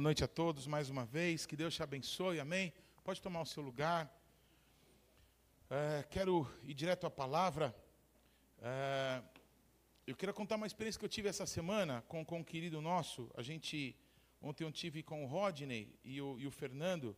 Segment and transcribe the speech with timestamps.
[0.00, 1.44] Boa noite a todos mais uma vez.
[1.44, 2.40] Que Deus te abençoe.
[2.40, 2.72] Amém.
[3.04, 4.10] Pode tomar o seu lugar.
[5.68, 7.76] É, quero ir direto à palavra.
[8.62, 9.22] É,
[10.06, 13.30] eu quero contar uma experiência que eu tive essa semana com, com um querido nosso.
[13.36, 13.94] A gente
[14.40, 17.14] ontem eu tive com o Rodney e o, e o Fernando.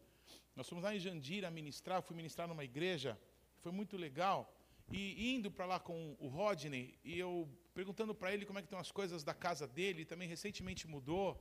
[0.56, 2.02] Nós fomos lá em Jandira ministrar.
[2.02, 3.16] Fui ministrar numa igreja.
[3.60, 4.52] Foi muito legal.
[4.90, 8.66] E indo para lá com o Rodney e eu perguntando para ele como é que
[8.66, 10.04] estão as coisas da casa dele.
[10.04, 11.40] Também recentemente mudou.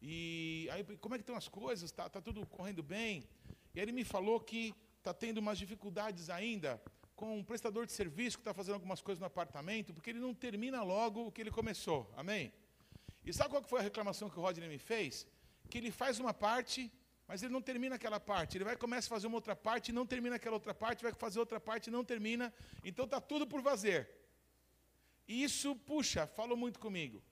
[0.00, 1.90] E aí, como é que estão as coisas?
[1.90, 3.28] Está tá tudo correndo bem?
[3.74, 6.80] E aí ele me falou que está tendo umas dificuldades ainda
[7.14, 10.34] com um prestador de serviço que está fazendo algumas coisas no apartamento, porque ele não
[10.34, 12.12] termina logo o que ele começou.
[12.16, 12.52] Amém?
[13.24, 15.26] E sabe qual foi a reclamação que o Rodney me fez?
[15.70, 16.92] Que ele faz uma parte,
[17.26, 18.56] mas ele não termina aquela parte.
[18.56, 21.38] Ele vai começa a fazer uma outra parte não termina aquela outra parte, vai fazer
[21.38, 22.52] outra parte não termina.
[22.84, 24.08] Então está tudo por fazer.
[25.26, 27.22] E isso, puxa, falou muito comigo.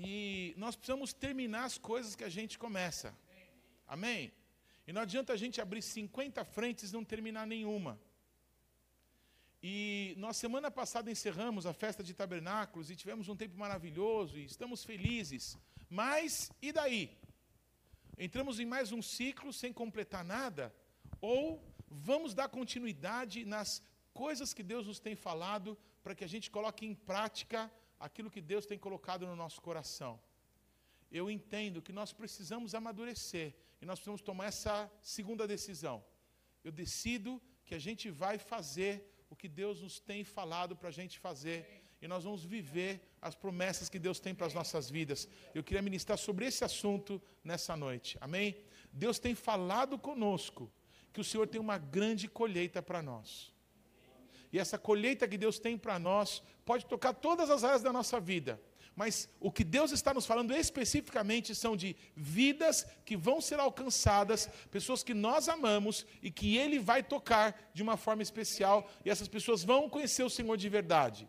[0.00, 3.12] E nós precisamos terminar as coisas que a gente começa.
[3.84, 4.32] Amém?
[4.86, 7.98] E não adianta a gente abrir 50 frentes e não terminar nenhuma.
[9.60, 14.44] E nós semana passada encerramos a festa de tabernáculos e tivemos um tempo maravilhoso e
[14.44, 15.58] estamos felizes.
[15.90, 17.18] Mas e daí?
[18.16, 20.72] Entramos em mais um ciclo sem completar nada?
[21.20, 23.82] Ou vamos dar continuidade nas
[24.14, 27.68] coisas que Deus nos tem falado para que a gente coloque em prática
[27.98, 30.20] aquilo que Deus tem colocado no nosso coração?
[31.10, 36.04] Eu entendo que nós precisamos amadurecer e nós precisamos tomar essa segunda decisão.
[36.62, 38.92] Eu decido que a gente vai fazer
[39.30, 41.84] o que Deus nos tem falado para a gente fazer.
[42.00, 45.28] E nós vamos viver as promessas que Deus tem para as nossas vidas.
[45.54, 48.16] Eu queria ministrar sobre esse assunto nessa noite.
[48.20, 48.56] Amém?
[48.92, 50.70] Deus tem falado conosco
[51.12, 53.52] que o Senhor tem uma grande colheita para nós.
[54.52, 58.18] E essa colheita que Deus tem para nós pode tocar todas as áreas da nossa
[58.20, 58.60] vida.
[58.98, 64.48] Mas o que Deus está nos falando especificamente são de vidas que vão ser alcançadas,
[64.72, 69.28] pessoas que nós amamos e que Ele vai tocar de uma forma especial, e essas
[69.28, 71.28] pessoas vão conhecer o Senhor de verdade.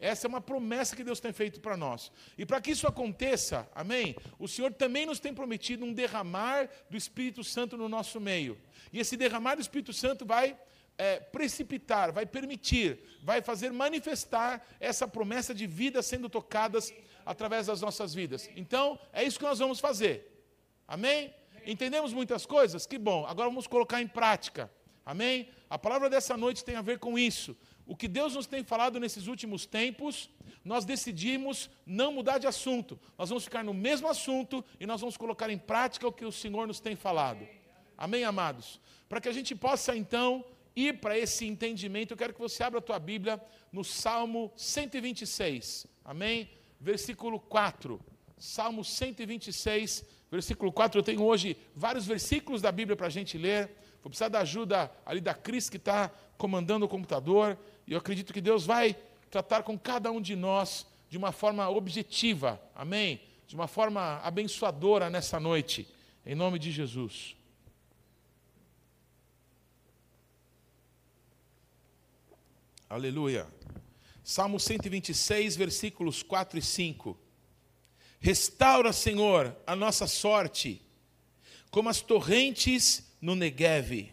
[0.00, 2.10] Essa é uma promessa que Deus tem feito para nós.
[2.38, 4.16] E para que isso aconteça, amém?
[4.38, 8.58] O Senhor também nos tem prometido um derramar do Espírito Santo no nosso meio.
[8.92, 10.58] E esse derramar do Espírito Santo vai
[10.96, 16.92] é, precipitar, vai permitir, vai fazer manifestar essa promessa de vida sendo tocadas
[17.26, 18.48] através das nossas vidas.
[18.56, 20.46] Então, é isso que nós vamos fazer.
[20.86, 21.34] Amém?
[21.66, 22.86] Entendemos muitas coisas?
[22.86, 23.26] Que bom.
[23.26, 24.70] Agora vamos colocar em prática.
[25.04, 25.48] Amém?
[25.68, 27.56] A palavra dessa noite tem a ver com isso.
[27.86, 30.30] O que Deus nos tem falado nesses últimos tempos,
[30.64, 32.98] nós decidimos não mudar de assunto.
[33.18, 36.32] Nós vamos ficar no mesmo assunto e nós vamos colocar em prática o que o
[36.32, 37.46] Senhor nos tem falado.
[37.96, 38.80] Amém, amados?
[39.08, 40.44] Para que a gente possa então
[40.76, 43.40] ir para esse entendimento, eu quero que você abra a tua Bíblia
[43.72, 45.86] no Salmo 126.
[46.04, 46.50] Amém?
[46.80, 48.00] Versículo 4.
[48.38, 50.98] Salmo 126, versículo 4.
[50.98, 53.70] Eu tenho hoje vários versículos da Bíblia para a gente ler.
[54.02, 57.58] Vou precisar da ajuda ali da Cris, que está comandando o computador.
[57.86, 58.96] E eu acredito que Deus vai
[59.30, 62.60] tratar com cada um de nós de uma forma objetiva.
[62.74, 63.20] Amém?
[63.46, 65.88] De uma forma abençoadora nessa noite.
[66.26, 67.36] Em nome de Jesus.
[72.94, 73.48] Aleluia.
[74.22, 77.18] Salmo 126, versículos 4 e 5.
[78.20, 80.80] Restaura, Senhor, a nossa sorte,
[81.72, 84.12] como as torrentes no Negueve.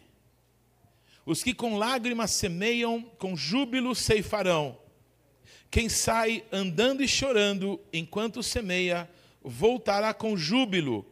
[1.24, 4.76] Os que com lágrimas semeiam, com júbilo ceifarão.
[5.70, 9.08] Quem sai andando e chorando enquanto semeia,
[9.44, 11.06] voltará com júbilo,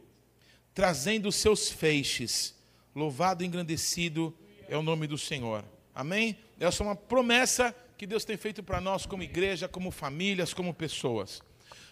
[0.73, 2.53] trazendo seus feixes.
[2.93, 4.37] Louvado e engrandecido
[4.67, 5.63] é o nome do Senhor.
[5.95, 6.37] Amém?
[6.61, 10.71] Essa é uma promessa que Deus tem feito para nós como igreja, como famílias, como
[10.75, 11.41] pessoas.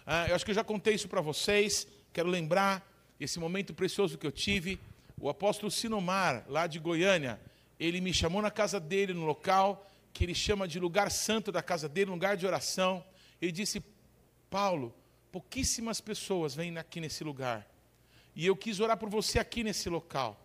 [0.05, 1.87] Ah, eu acho que eu já contei isso para vocês.
[2.13, 2.87] Quero lembrar
[3.19, 4.79] esse momento precioso que eu tive.
[5.19, 7.41] O apóstolo Sinomar, lá de Goiânia,
[7.79, 11.63] ele me chamou na casa dele, no local que ele chama de lugar santo da
[11.63, 13.03] casa dele, lugar de oração.
[13.41, 13.83] Ele disse:
[14.51, 14.93] Paulo,
[15.31, 17.67] pouquíssimas pessoas vêm aqui nesse lugar.
[18.35, 20.39] E eu quis orar por você aqui nesse local.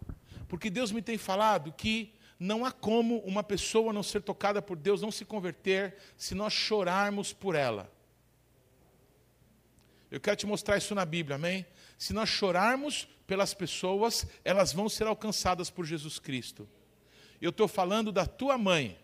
[0.49, 4.77] Porque Deus me tem falado que não há como uma pessoa não ser tocada por
[4.77, 7.91] Deus, não se converter, se nós chorarmos por ela.
[10.11, 11.67] Eu quero te mostrar isso na Bíblia, amém?
[11.99, 16.69] Se nós chorarmos pelas pessoas, elas vão ser alcançadas por Jesus Cristo.
[17.41, 18.99] Eu estou falando da tua mãe,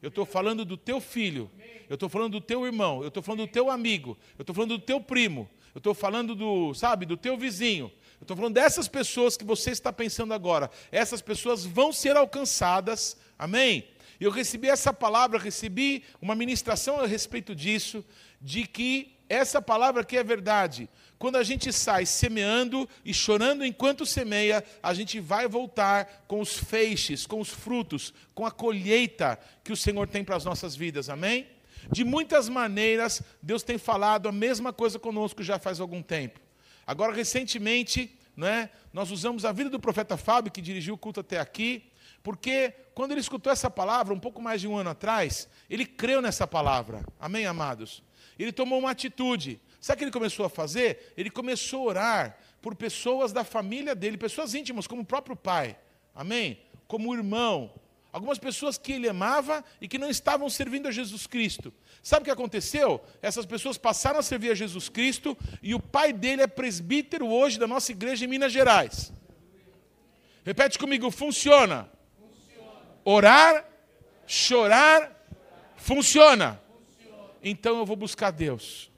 [0.00, 1.50] eu estou falando do teu filho,
[1.88, 4.78] eu estou falando do teu irmão, eu estou falando do teu amigo, eu estou falando
[4.78, 8.88] do teu primo, eu estou falando do, sabe, do teu vizinho, eu estou falando dessas
[8.88, 10.70] pessoas que você está pensando agora.
[10.90, 13.88] Essas pessoas vão ser alcançadas, amém?
[14.20, 18.04] Eu recebi essa palavra, recebi uma ministração a respeito disso,
[18.40, 20.88] de que essa palavra aqui é verdade.
[21.18, 26.56] Quando a gente sai semeando e chorando enquanto semeia, a gente vai voltar com os
[26.56, 31.08] feixes, com os frutos, com a colheita que o Senhor tem para as nossas vidas.
[31.08, 31.46] Amém?
[31.90, 36.47] De muitas maneiras, Deus tem falado a mesma coisa conosco já faz algum tempo.
[36.88, 41.38] Agora, recentemente, né, nós usamos a vida do profeta Fábio, que dirigiu o culto até
[41.38, 41.84] aqui,
[42.22, 46.22] porque quando ele escutou essa palavra, um pouco mais de um ano atrás, ele creu
[46.22, 47.04] nessa palavra.
[47.20, 48.02] Amém, amados?
[48.38, 49.60] Ele tomou uma atitude.
[49.78, 51.12] Sabe o que ele começou a fazer?
[51.14, 55.76] Ele começou a orar por pessoas da família dele, pessoas íntimas, como o próprio pai.
[56.14, 56.58] Amém?
[56.86, 57.70] Como o irmão,
[58.18, 61.72] Algumas pessoas que ele amava e que não estavam servindo a Jesus Cristo.
[62.02, 63.00] Sabe o que aconteceu?
[63.22, 67.60] Essas pessoas passaram a servir a Jesus Cristo e o pai dele é presbítero hoje
[67.60, 69.12] da nossa igreja em Minas Gerais.
[70.44, 71.88] Repete comigo: funciona.
[73.04, 73.64] Orar,
[74.26, 75.24] chorar,
[75.76, 76.60] funciona.
[77.40, 78.90] Então eu vou buscar Deus.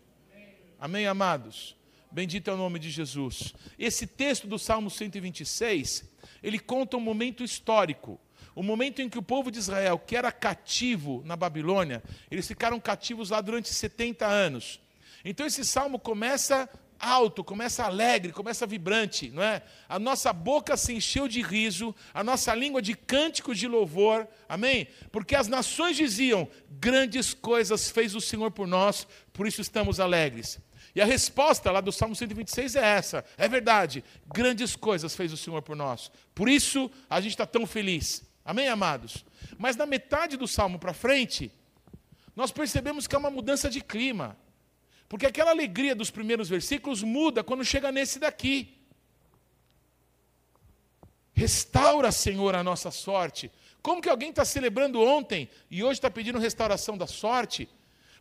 [0.78, 1.76] Amém, amados?
[2.10, 3.52] Bendito é o nome de Jesus.
[3.78, 6.10] Esse texto do Salmo 126,
[6.42, 8.18] ele conta um momento histórico
[8.54, 12.80] o momento em que o povo de Israel, que era cativo na Babilônia, eles ficaram
[12.80, 14.80] cativos lá durante 70 anos.
[15.24, 16.68] Então esse salmo começa
[17.00, 19.62] alto, começa alegre, começa vibrante, não é?
[19.88, 24.86] A nossa boca se encheu de riso, a nossa língua de cânticos de louvor, amém?
[25.10, 30.60] Porque as nações diziam: grandes coisas fez o Senhor por nós, por isso estamos alegres.
[30.94, 35.36] E a resposta lá do Salmo 126 é essa: é verdade, grandes coisas fez o
[35.36, 38.29] Senhor por nós, por isso a gente está tão feliz.
[38.50, 39.24] Amém, amados?
[39.56, 41.52] Mas na metade do salmo para frente,
[42.34, 44.36] nós percebemos que é uma mudança de clima.
[45.08, 48.76] Porque aquela alegria dos primeiros versículos muda quando chega nesse daqui.
[51.32, 53.52] Restaura, Senhor, a nossa sorte.
[53.80, 57.68] Como que alguém está celebrando ontem e hoje está pedindo restauração da sorte?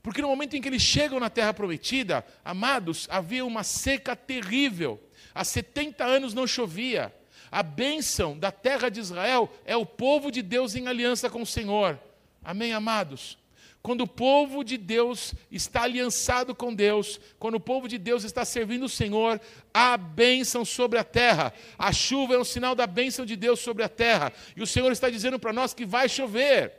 [0.04, 5.02] Porque no momento em que eles chegam na terra prometida, amados, havia uma seca terrível.
[5.34, 7.12] Há 70 anos não chovia.
[7.52, 11.46] A bênção da terra de Israel é o povo de Deus em aliança com o
[11.46, 12.00] Senhor.
[12.44, 13.38] Amém, amados?
[13.82, 18.44] Quando o povo de Deus está aliançado com Deus, quando o povo de Deus está
[18.44, 19.40] servindo o Senhor,
[19.74, 21.54] há bênção sobre a terra.
[21.78, 24.34] A chuva é um sinal da bênção de Deus sobre a terra.
[24.56, 26.74] E o Senhor está dizendo para nós que vai chover.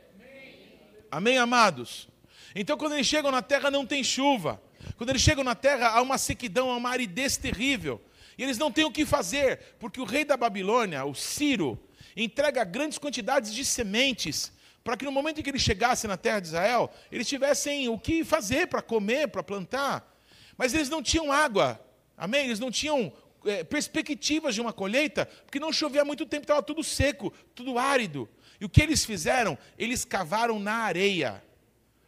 [1.09, 2.07] Amém, amados?
[2.53, 4.61] Então, quando eles chegam na terra, não tem chuva.
[4.95, 7.99] Quando eles chegam na terra, há uma sequidão, há uma aridez terrível.
[8.41, 11.79] E eles não têm o que fazer, porque o rei da Babilônia, o Ciro,
[12.17, 14.51] entrega grandes quantidades de sementes
[14.83, 17.99] para que no momento em que eles chegassem na terra de Israel, eles tivessem o
[17.99, 20.11] que fazer para comer, para plantar.
[20.57, 21.79] Mas eles não tinham água,
[22.17, 22.45] amém?
[22.45, 23.13] Eles não tinham
[23.45, 27.77] é, perspectivas de uma colheita, porque não chovia há muito tempo, estava tudo seco, tudo
[27.77, 28.27] árido.
[28.59, 29.55] E o que eles fizeram?
[29.77, 31.43] Eles cavaram na areia.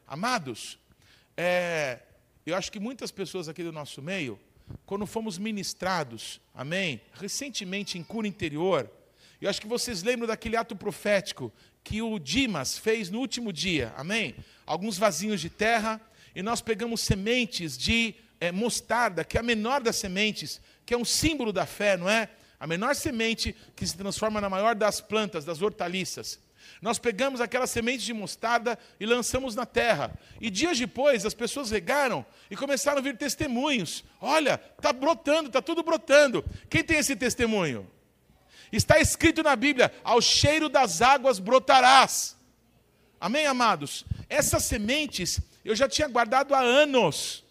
[0.07, 0.79] Amados,
[1.37, 1.99] é,
[2.43, 4.39] eu acho que muitas pessoas aqui do nosso meio
[4.85, 7.01] quando fomos ministrados, amém?
[7.13, 8.89] Recentemente em cura interior,
[9.41, 11.51] eu acho que vocês lembram daquele ato profético
[11.83, 14.35] que o Dimas fez no último dia, amém?
[14.65, 15.99] Alguns vasinhos de terra,
[16.35, 20.97] e nós pegamos sementes de é, mostarda, que é a menor das sementes, que é
[20.97, 22.29] um símbolo da fé, não é?
[22.59, 26.39] A menor semente que se transforma na maior das plantas, das hortaliças.
[26.83, 30.13] Nós pegamos aquela semente de mostarda e lançamos na terra.
[30.41, 34.03] E dias depois, as pessoas regaram e começaram a vir testemunhos.
[34.19, 36.43] Olha, está brotando, está tudo brotando.
[36.69, 37.89] Quem tem esse testemunho?
[38.69, 42.35] Está escrito na Bíblia: ao cheiro das águas brotarás.
[43.17, 44.03] Amém, amados?
[44.27, 47.45] Essas sementes eu já tinha guardado há anos.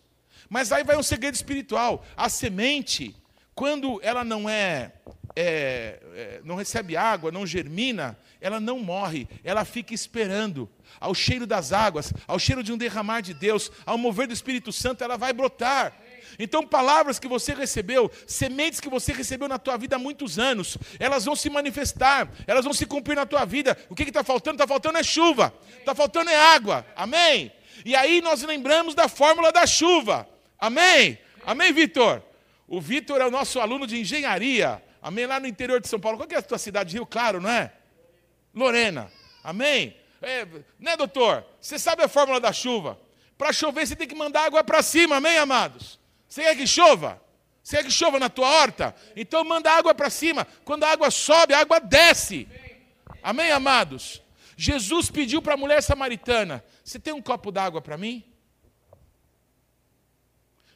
[0.46, 2.04] Mas aí vai um segredo espiritual.
[2.14, 3.16] A semente,
[3.54, 4.92] quando ela não é,
[5.34, 10.68] é, é não recebe água, não germina, ela não morre, ela fica esperando.
[11.00, 14.72] Ao cheiro das águas, ao cheiro de um derramar de Deus, ao mover do Espírito
[14.72, 15.96] Santo, ela vai brotar.
[16.38, 20.78] Então, palavras que você recebeu, sementes que você recebeu na tua vida há muitos anos,
[20.98, 23.76] elas vão se manifestar, elas vão se cumprir na tua vida.
[23.88, 24.56] O que está faltando?
[24.56, 26.86] Está faltando é chuva, está faltando é água.
[26.96, 27.52] Amém?
[27.84, 30.28] E aí nós lembramos da fórmula da chuva.
[30.58, 31.18] Amém?
[31.44, 32.22] Amém, Vitor?
[32.68, 34.82] O Vitor é o nosso aluno de engenharia.
[35.02, 35.26] Amém?
[35.26, 36.16] Lá no interior de São Paulo.
[36.16, 36.94] Qual é a tua cidade?
[36.94, 37.72] Rio Claro, não é?
[38.54, 39.10] Lorena.
[39.42, 39.96] Amém?
[40.22, 40.46] É,
[40.78, 41.44] né, doutor?
[41.60, 42.98] Você sabe a fórmula da chuva?
[43.36, 45.98] Para chover, você tem que mandar água para cima, amém, amados?
[46.28, 47.20] Você quer que chova?
[47.62, 48.94] Você quer que chova na tua horta?
[49.16, 50.46] Então manda água para cima.
[50.64, 52.46] Quando a água sobe, a água desce.
[53.20, 54.22] Amém, amados?
[54.56, 58.22] Jesus pediu para a mulher samaritana: Você tem um copo d'água para mim?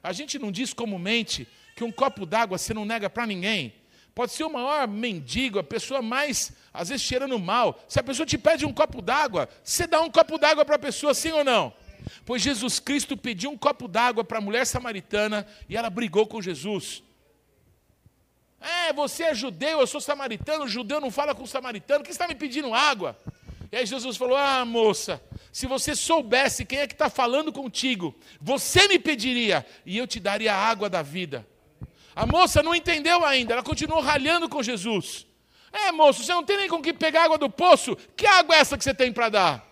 [0.03, 3.75] A gente não diz comumente que um copo d'água você não nega para ninguém.
[4.17, 7.79] Pode ser o maior mendigo, a pessoa mais, às vezes, cheirando mal.
[7.87, 10.79] Se a pessoa te pede um copo d'água, você dá um copo d'água para a
[10.79, 11.71] pessoa, sim ou não?
[12.25, 16.41] Pois Jesus Cristo pediu um copo d'água para a mulher samaritana e ela brigou com
[16.41, 17.03] Jesus.
[18.59, 22.35] É, você é judeu, eu sou samaritano, judeu não fala com samaritano, que está me
[22.35, 23.21] pedindo água?
[23.71, 28.17] E aí Jesus falou: Ah, moça, se você soubesse quem é que está falando contigo,
[28.41, 31.47] você me pediria e eu te daria a água da vida.
[32.17, 35.27] A moça não entendeu ainda, ela continuou ralhando com Jesus.
[35.71, 37.95] É, moço, você não tem nem com que pegar água do poço?
[38.17, 39.67] Que água é essa que você tem para dar?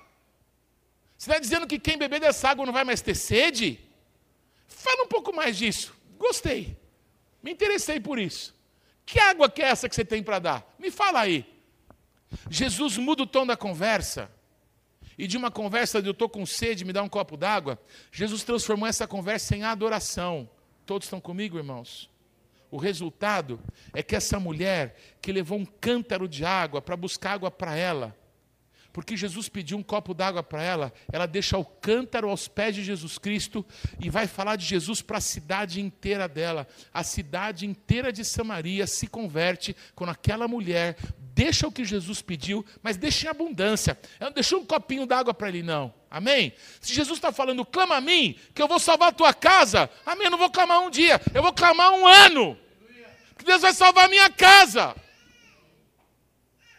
[1.17, 3.81] Você está dizendo que quem beber dessa água não vai mais ter sede?
[4.69, 5.95] Fala um pouco mais disso.
[6.19, 6.77] Gostei.
[7.43, 8.55] Me interessei por isso.
[9.07, 10.75] Que água que é essa que você tem para dar?
[10.79, 11.47] Me fala aí.
[12.51, 14.31] Jesus muda o tom da conversa.
[15.17, 17.81] E de uma conversa de eu estou com sede, me dá um copo d'água,
[18.13, 20.51] Jesus transformou essa conversa em adoração.
[20.85, 22.13] Todos estão comigo, irmãos?
[22.75, 23.61] O resultado
[23.93, 28.19] é que essa mulher que levou um cântaro de água para buscar água para ela,
[28.93, 32.83] porque Jesus pediu um copo d'água para ela, ela deixa o cântaro aos pés de
[32.83, 33.65] Jesus Cristo
[34.01, 36.67] e vai falar de Jesus para a cidade inteira dela.
[36.93, 40.97] A cidade inteira de Samaria se converte quando aquela mulher
[41.33, 43.97] deixa o que Jesus pediu, mas deixa em abundância.
[44.19, 45.95] Ela não deixou um copinho d'água para ele, não.
[46.11, 46.53] Amém?
[46.81, 49.89] Se Jesus está falando, clama a mim, que eu vou salvar a tua casa.
[50.05, 50.25] Amém?
[50.25, 52.64] Eu não vou clamar um dia, eu vou clamar um ano.
[53.45, 54.97] Que Deus vai salvar a minha casa.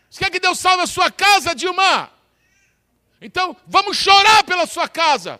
[0.10, 2.12] Você quer que Deus salve a sua casa, Dilma?
[3.22, 5.40] Então, vamos chorar pela sua casa.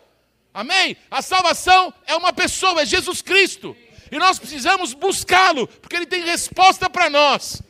[0.54, 0.96] Amém?
[1.10, 3.76] A salvação é uma pessoa, é Jesus Cristo.
[4.12, 7.60] E nós precisamos buscá-lo, porque ele tem resposta para nós.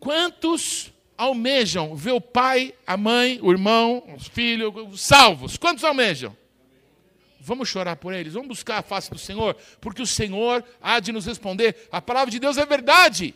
[0.00, 5.58] Quantos almejam ver o pai, a mãe, o irmão, os filhos salvos?
[5.58, 6.34] Quantos almejam?
[7.46, 11.12] Vamos chorar por eles, vamos buscar a face do Senhor, porque o Senhor há de
[11.12, 11.88] nos responder.
[11.92, 13.34] A palavra de Deus é verdade.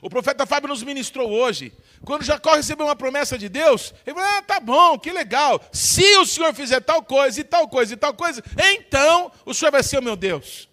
[0.00, 1.70] O profeta Fábio nos ministrou hoje.
[2.02, 5.60] Quando Jacó recebeu uma promessa de Deus, ele falou: Ah, tá bom, que legal.
[5.70, 8.42] Se o Senhor fizer tal coisa, e tal coisa, e tal coisa,
[8.74, 10.66] então o Senhor vai ser o meu Deus.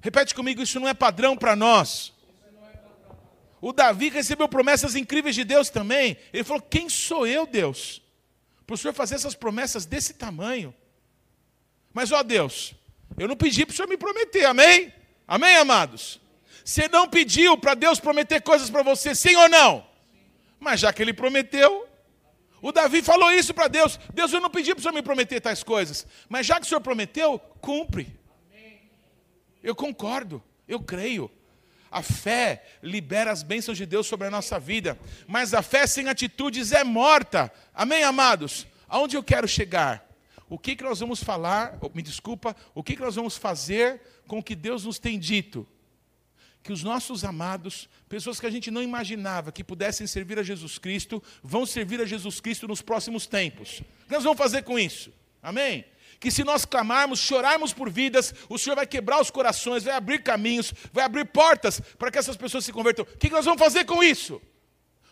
[0.00, 2.14] Repete comigo: isso não é padrão para nós.
[3.60, 6.16] O Davi recebeu promessas incríveis de Deus também.
[6.32, 8.00] Ele falou: Quem sou eu, Deus?
[8.66, 10.74] Para o Senhor fazer essas promessas desse tamanho.
[11.92, 12.74] Mas, ó Deus,
[13.18, 14.92] eu não pedi para o Senhor me prometer, amém?
[15.26, 16.20] Amém, amados?
[16.64, 19.86] Você não pediu para Deus prometer coisas para você, sim ou não?
[20.58, 21.88] Mas já que ele prometeu,
[22.62, 25.40] o Davi falou isso para Deus: Deus, eu não pedi para o Senhor me prometer
[25.40, 28.18] tais coisas, mas já que o Senhor prometeu, cumpre.
[29.62, 31.30] Eu concordo, eu creio.
[31.90, 36.08] A fé libera as bênçãos de Deus sobre a nossa vida, mas a fé sem
[36.08, 37.52] atitudes é morta.
[37.74, 38.66] Amém, amados?
[38.88, 40.09] Aonde eu quero chegar?
[40.50, 44.40] O que, que nós vamos falar, me desculpa, o que, que nós vamos fazer com
[44.40, 45.64] o que Deus nos tem dito?
[46.60, 50.76] Que os nossos amados, pessoas que a gente não imaginava que pudessem servir a Jesus
[50.76, 53.78] Cristo, vão servir a Jesus Cristo nos próximos tempos.
[53.78, 55.12] O que nós vamos fazer com isso?
[55.40, 55.84] Amém?
[56.18, 60.22] Que se nós clamarmos, chorarmos por vidas, o Senhor vai quebrar os corações, vai abrir
[60.24, 63.04] caminhos, vai abrir portas para que essas pessoas se convertam.
[63.04, 64.42] O que nós vamos fazer com isso?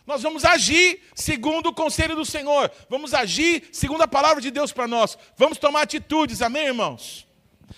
[0.09, 2.71] Nós vamos agir segundo o conselho do Senhor.
[2.89, 5.15] Vamos agir segundo a palavra de Deus para nós.
[5.37, 7.27] Vamos tomar atitudes, amém, irmãos?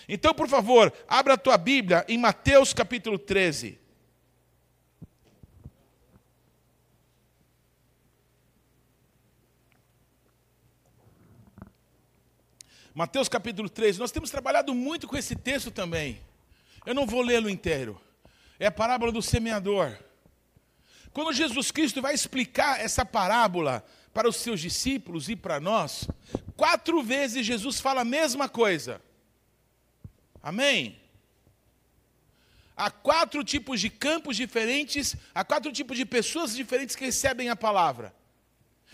[0.08, 3.78] Então, por favor, abra a tua Bíblia em Mateus capítulo 13.
[12.96, 14.00] Mateus capítulo 13.
[14.00, 16.22] Nós temos trabalhado muito com esse texto também.
[16.86, 18.02] Eu não vou lê-lo inteiro.
[18.58, 19.98] É a parábola do semeador.
[21.14, 26.08] Quando Jesus Cristo vai explicar essa parábola para os seus discípulos e para nós,
[26.56, 29.02] quatro vezes Jesus fala a mesma coisa.
[30.42, 31.00] Amém?
[32.76, 37.56] Há quatro tipos de campos diferentes, há quatro tipos de pessoas diferentes que recebem a
[37.56, 38.14] palavra.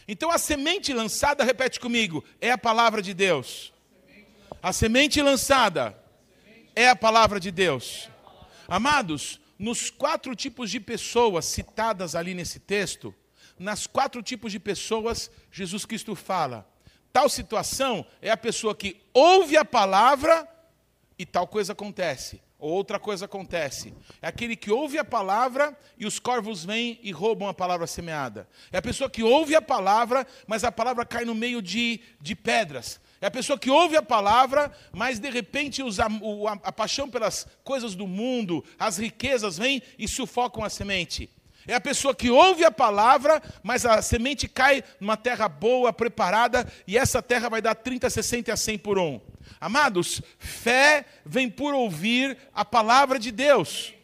[0.07, 3.73] Então a semente lançada, repete comigo, é a palavra de Deus.
[4.61, 5.97] A semente lançada
[6.75, 8.09] é a palavra de Deus.
[8.67, 13.13] Amados, nos quatro tipos de pessoas citadas ali nesse texto,
[13.57, 16.69] nas quatro tipos de pessoas, Jesus Cristo fala:
[17.11, 20.47] tal situação é a pessoa que ouve a palavra
[21.17, 23.93] e tal coisa acontece, ou outra coisa acontece.
[24.21, 28.47] É aquele que ouve a palavra e os corvos vêm e roubam a palavra semeada.
[28.71, 32.35] É a pessoa que ouve a palavra, mas a palavra cai no meio de, de
[32.35, 32.99] pedras.
[33.19, 37.47] É a pessoa que ouve a palavra, mas de repente usa a, a paixão pelas
[37.63, 41.29] coisas do mundo, as riquezas vêm e sufocam a semente.
[41.67, 46.65] É a pessoa que ouve a palavra, mas a semente cai numa terra boa, preparada,
[46.87, 49.19] e essa terra vai dar 30, 60 a 100 por um.
[49.59, 53.96] Amados, fé vem por ouvir a palavra de Deus.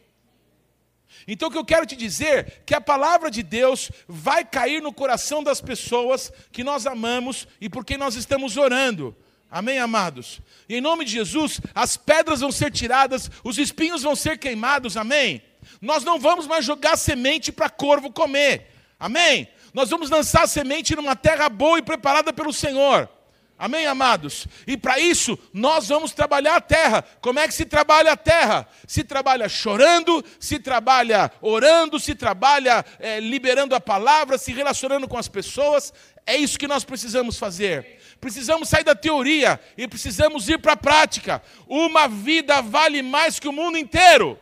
[1.26, 4.82] Então o que eu quero te dizer é que a palavra de Deus vai cair
[4.82, 9.16] no coração das pessoas que nós amamos e por quem nós estamos orando.
[9.50, 10.40] Amém, amados?
[10.68, 14.96] E em nome de Jesus, as pedras vão ser tiradas, os espinhos vão ser queimados,
[14.96, 15.42] amém?
[15.80, 19.48] Nós não vamos mais jogar semente para corvo comer, amém?
[19.72, 23.08] Nós vamos lançar semente numa terra boa e preparada pelo Senhor.
[23.56, 24.48] Amém, amados?
[24.66, 27.04] E para isso, nós vamos trabalhar a terra.
[27.20, 28.68] Como é que se trabalha a terra?
[28.86, 35.16] Se trabalha chorando, se trabalha orando, se trabalha é, liberando a palavra, se relacionando com
[35.16, 35.94] as pessoas.
[36.26, 38.00] É isso que nós precisamos fazer.
[38.20, 41.40] Precisamos sair da teoria e precisamos ir para a prática.
[41.68, 44.36] Uma vida vale mais que o mundo inteiro.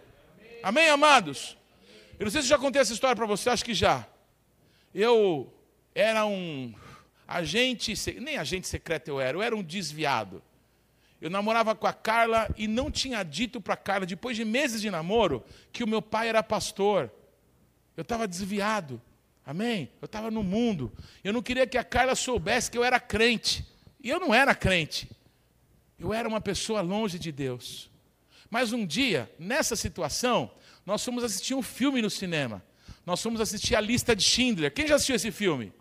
[0.62, 1.56] Amém, amados?
[2.18, 4.06] Eu não sei se já contei essa história para você, acho que já.
[4.94, 5.52] Eu
[5.94, 6.72] era um
[7.36, 10.42] agente, nem agente secreto eu era, eu era um desviado.
[11.20, 14.80] Eu namorava com a Carla e não tinha dito para a Carla, depois de meses
[14.80, 17.10] de namoro, que o meu pai era pastor.
[17.96, 19.00] Eu estava desviado.
[19.46, 19.90] Amém?
[20.00, 20.92] Eu estava no mundo.
[21.22, 23.64] Eu não queria que a Carla soubesse que eu era crente.
[24.02, 25.08] E eu não era crente.
[25.98, 27.88] Eu era uma pessoa longe de Deus.
[28.50, 30.50] Mas um dia, nessa situação,
[30.84, 32.62] nós fomos assistir um filme no cinema.
[33.06, 34.72] Nós fomos assistir a lista de Schindler.
[34.72, 35.72] Quem já assistiu esse filme?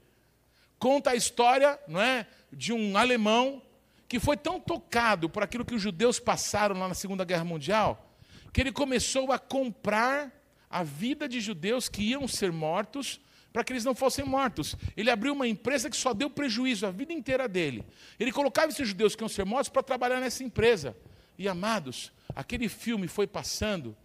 [0.82, 3.62] Conta a história não é, de um alemão
[4.10, 8.12] que foi tão tocado por aquilo que os judeus passaram lá na Segunda Guerra Mundial,
[8.52, 10.32] que ele começou a comprar
[10.68, 13.22] a vida de judeus que iam ser mortos
[13.54, 14.76] para que eles não fossem mortos.
[14.98, 17.86] Ele abriu uma empresa que só deu prejuízo a vida inteira dele.
[18.20, 20.98] Ele colocava esses judeus que iam ser mortos para trabalhar nessa empresa.
[21.38, 23.96] E amados, aquele filme foi passando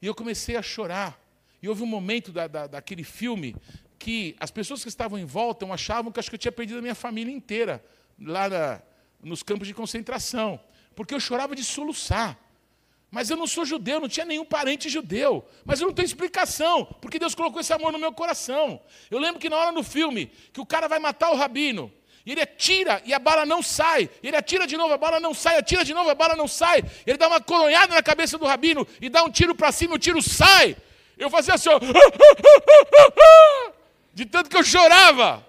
[0.00, 1.18] e eu comecei a chorar.
[1.60, 3.56] E houve um momento da, da, daquele filme
[4.04, 6.82] que as pessoas que estavam em volta achavam que acho que eu tinha perdido a
[6.82, 7.82] minha família inteira
[8.20, 8.82] lá na,
[9.22, 10.60] nos campos de concentração,
[10.94, 12.38] porque eu chorava de soluçar.
[13.10, 15.42] Mas eu não sou judeu, não tinha nenhum parente judeu.
[15.64, 18.78] Mas eu não tenho explicação, porque Deus colocou esse amor no meu coração.
[19.10, 21.90] Eu lembro que na hora do filme, que o cara vai matar o rabino,
[22.26, 24.10] e ele atira e a bala não sai.
[24.22, 26.84] Ele atira de novo, a bala não sai, atira de novo, a bala não sai.
[27.06, 29.98] Ele dá uma coronhada na cabeça do rabino e dá um tiro para cima, o
[29.98, 30.76] tiro sai.
[31.16, 31.80] Eu fazia assim, ó.
[34.14, 35.46] de tanto que eu chorava.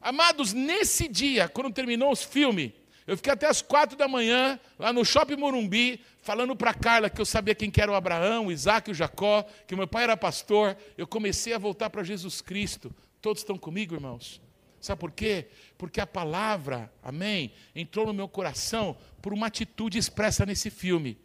[0.00, 2.72] Amados, nesse dia, quando terminou os filmes,
[3.06, 7.20] eu fiquei até as quatro da manhã, lá no Shopping Morumbi, falando para Carla que
[7.20, 10.04] eu sabia quem que era o Abraão, o Isaac e o Jacó, que meu pai
[10.04, 10.76] era pastor.
[10.96, 12.94] Eu comecei a voltar para Jesus Cristo.
[13.20, 14.40] Todos estão comigo, irmãos?
[14.80, 15.48] Sabe por quê?
[15.76, 21.18] Porque a palavra, amém, entrou no meu coração por uma atitude expressa nesse filme.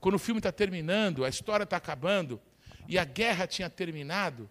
[0.00, 2.40] Quando o filme está terminando, a história está acabando,
[2.88, 4.48] e a guerra tinha terminado,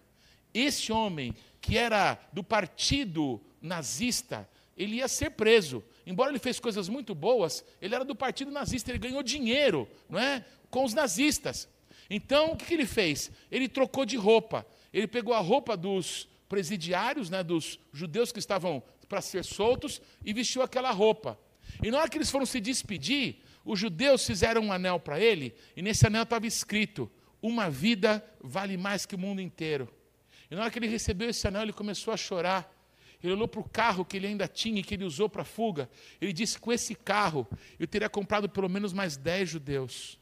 [0.54, 5.82] esse homem, que era do partido nazista, ele ia ser preso.
[6.06, 10.18] Embora ele fez coisas muito boas, ele era do partido nazista, ele ganhou dinheiro não
[10.18, 11.68] é, com os nazistas.
[12.08, 13.30] Então, o que, ele fez?
[13.50, 14.66] Ele trocou de roupa.
[14.92, 20.32] Ele pegou a roupa dos presidiários, né, dos judeus que estavam para ser soltos, e
[20.32, 21.38] vestiu aquela roupa.
[21.82, 25.54] E na hora que eles foram se despedir, os judeus fizeram um anel para ele,
[25.74, 29.88] e nesse anel estava escrito: Uma vida vale mais que o mundo inteiro.
[30.54, 32.72] E na hora que ele recebeu esse anel, ele começou a chorar.
[33.20, 35.44] Ele olhou para o carro que ele ainda tinha e que ele usou para a
[35.44, 35.90] fuga.
[36.20, 37.44] Ele disse: Com esse carro,
[37.76, 40.16] eu teria comprado pelo menos mais dez judeus.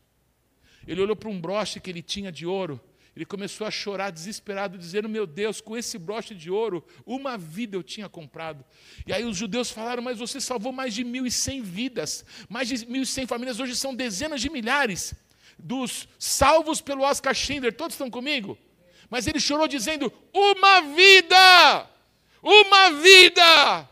[0.87, 2.81] Ele olhou para um broche que ele tinha de ouro.
[3.15, 7.77] Ele começou a chorar desesperado, dizendo: Meu Deus, com esse broche de ouro, uma vida
[7.77, 8.65] eu tinha comprado.
[9.07, 12.69] E aí os judeus falaram: Mas você salvou mais de mil e cem vidas, mais
[12.69, 15.15] de mil e cem famílias, hoje são dezenas de milhares
[15.59, 17.77] dos salvos pelo Oscar Schindler.
[17.77, 18.57] Todos estão comigo?
[19.13, 21.87] Mas ele chorou dizendo: Uma vida!
[22.43, 23.87] Uma vida!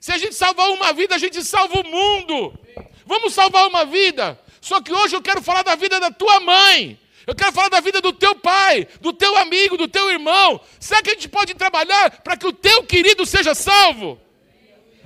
[0.00, 2.58] Se a gente salvar uma vida, a gente salva o mundo.
[3.04, 4.40] Vamos salvar uma vida.
[4.62, 6.98] Só que hoje eu quero falar da vida da tua mãe.
[7.26, 10.58] Eu quero falar da vida do teu pai, do teu amigo, do teu irmão.
[10.80, 14.18] Será que a gente pode trabalhar para que o teu querido seja salvo?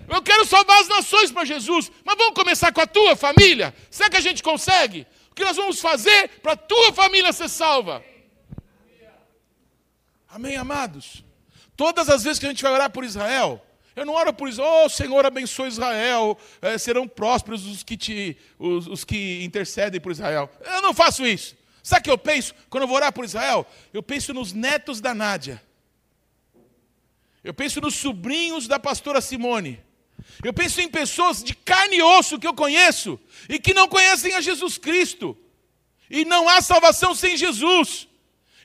[0.09, 3.74] Eu quero salvar as nações para Jesus, mas vamos começar com a tua família?
[3.90, 5.05] Será que a gente consegue?
[5.29, 8.05] O que nós vamos fazer para a tua família ser salva?
[10.37, 11.25] Amém, amados?
[11.75, 14.83] Todas as vezes que a gente vai orar por Israel, eu não oro por Israel,
[14.85, 20.12] oh Senhor, abençoe Israel, é, serão prósperos os que, te, os, os que intercedem por
[20.12, 20.51] Israel.
[20.61, 21.57] Eu não faço isso.
[21.83, 23.66] Sabe o que eu penso quando eu vou orar por Israel?
[23.94, 25.62] Eu penso nos netos da Nádia.
[27.42, 29.81] Eu penso nos sobrinhos da pastora Simone.
[30.44, 33.18] Eu penso em pessoas de carne e osso que eu conheço
[33.49, 35.35] e que não conhecem a Jesus Cristo.
[36.11, 38.05] E não há salvação sem Jesus.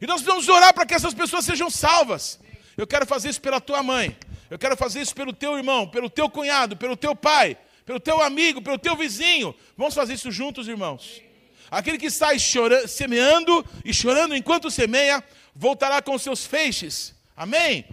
[0.02, 2.40] E nós vamos orar para que essas pessoas sejam salvas.
[2.76, 4.18] Eu quero fazer isso pela tua mãe.
[4.50, 8.22] Eu quero fazer isso pelo teu irmão, pelo teu cunhado, pelo teu pai, pelo teu
[8.22, 9.56] amigo, pelo teu vizinho.
[9.78, 11.22] Vamos fazer isso juntos, irmãos.
[11.70, 15.24] Aquele que chorando, semeando e chorando enquanto semeia,
[15.56, 17.16] voltará com seus feixes.
[17.34, 17.86] Amém?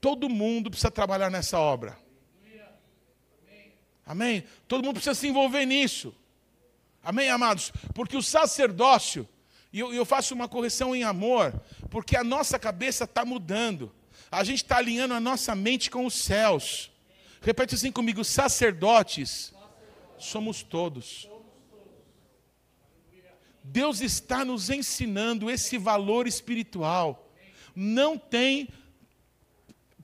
[0.00, 1.96] Todo mundo precisa trabalhar nessa obra.
[4.04, 4.44] Amém?
[4.68, 6.14] Todo mundo precisa se envolver nisso.
[7.02, 7.72] Amém, amados?
[7.94, 9.26] Porque o sacerdócio,
[9.72, 11.52] e eu, eu faço uma correção em amor,
[11.88, 13.92] porque a nossa cabeça está mudando.
[14.30, 16.90] A gente está alinhando a nossa mente com os céus.
[17.40, 19.52] Repete assim comigo: sacerdotes
[20.18, 21.28] somos todos.
[23.64, 27.32] Deus está nos ensinando esse valor espiritual.
[27.74, 28.68] Não tem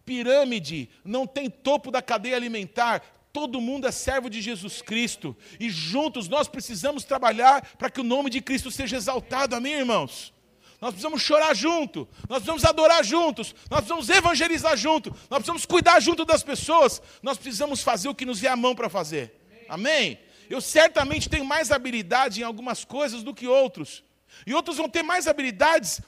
[0.05, 3.03] pirâmide, não tem topo da cadeia alimentar.
[3.33, 5.37] Todo mundo é servo de Jesus Cristo.
[5.61, 9.55] E juntos nós precisamos trabalhar para que o nome de Cristo seja exaltado.
[9.55, 10.33] Amém, irmãos?
[10.81, 15.99] Nós precisamos chorar junto, nós precisamos adorar juntos, nós precisamos evangelizar junto, nós precisamos cuidar
[15.99, 19.35] junto das pessoas, nós precisamos fazer o que nos vier a mão para fazer.
[19.69, 20.21] Amém?
[20.49, 24.05] Eu certamente tenho mais habilidade em algumas coisas do que outros.
[24.47, 26.01] E outros vão ter mais habilidades,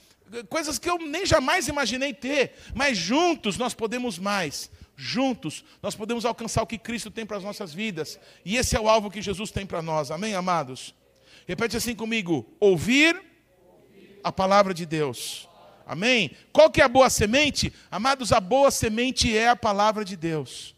[0.48, 2.54] coisas que eu nem jamais imaginei ter.
[2.74, 4.70] Mas juntos nós podemos mais.
[5.02, 8.20] Juntos nós podemos alcançar o que Cristo tem para as nossas vidas.
[8.44, 10.10] E esse é o alvo que Jesus tem para nós.
[10.10, 10.94] Amém, amados?
[11.48, 13.18] Repete assim comigo: ouvir
[14.22, 15.48] a palavra de Deus.
[15.86, 16.32] Amém?
[16.52, 17.72] Qual que é a boa semente?
[17.90, 20.76] Amados, a boa semente é a palavra de Deus.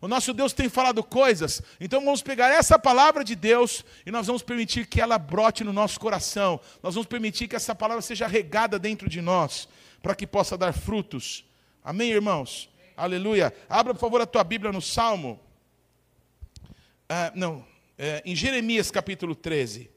[0.00, 4.26] O nosso Deus tem falado coisas, então vamos pegar essa palavra de Deus e nós
[4.26, 6.58] vamos permitir que ela brote no nosso coração.
[6.82, 9.68] Nós vamos permitir que essa palavra seja regada dentro de nós,
[10.02, 11.44] para que possa dar frutos.
[11.84, 12.69] Amém, irmãos?
[13.00, 13.50] Aleluia.
[13.66, 15.40] Abra, por favor, a tua Bíblia no Salmo.
[17.08, 19.90] Ah, não, é, em Jeremias capítulo 13.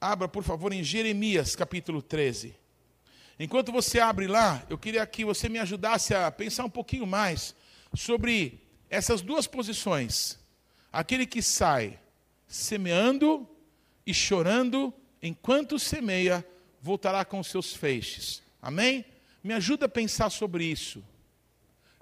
[0.00, 2.56] Abra, por favor, em Jeremias capítulo 13.
[3.38, 7.54] Enquanto você abre lá, eu queria que você me ajudasse a pensar um pouquinho mais
[7.94, 10.38] sobre essas duas posições.
[10.90, 11.98] Aquele que sai
[12.48, 13.46] semeando
[14.06, 14.90] e chorando,
[15.22, 16.42] enquanto semeia,
[16.80, 18.42] voltará com seus feixes.
[18.62, 19.04] Amém?
[19.44, 21.04] Me ajuda a pensar sobre isso.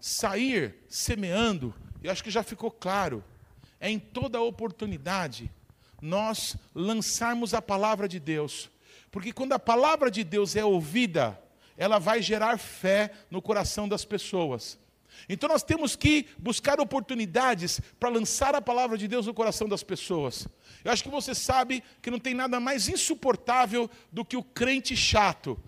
[0.06, 3.24] Sair semeando, eu acho que já ficou claro,
[3.80, 5.50] é em toda oportunidade
[5.98, 8.70] nós lançarmos a palavra de Deus.
[9.10, 11.42] Porque quando a palavra de Deus é ouvida,
[11.74, 14.78] ela vai gerar fé no coração das pessoas.
[15.26, 19.82] Então nós temos que buscar oportunidades para lançar a palavra de Deus no coração das
[19.82, 20.46] pessoas.
[20.84, 24.94] Eu acho que você sabe que não tem nada mais insuportável do que o crente
[24.94, 25.58] chato.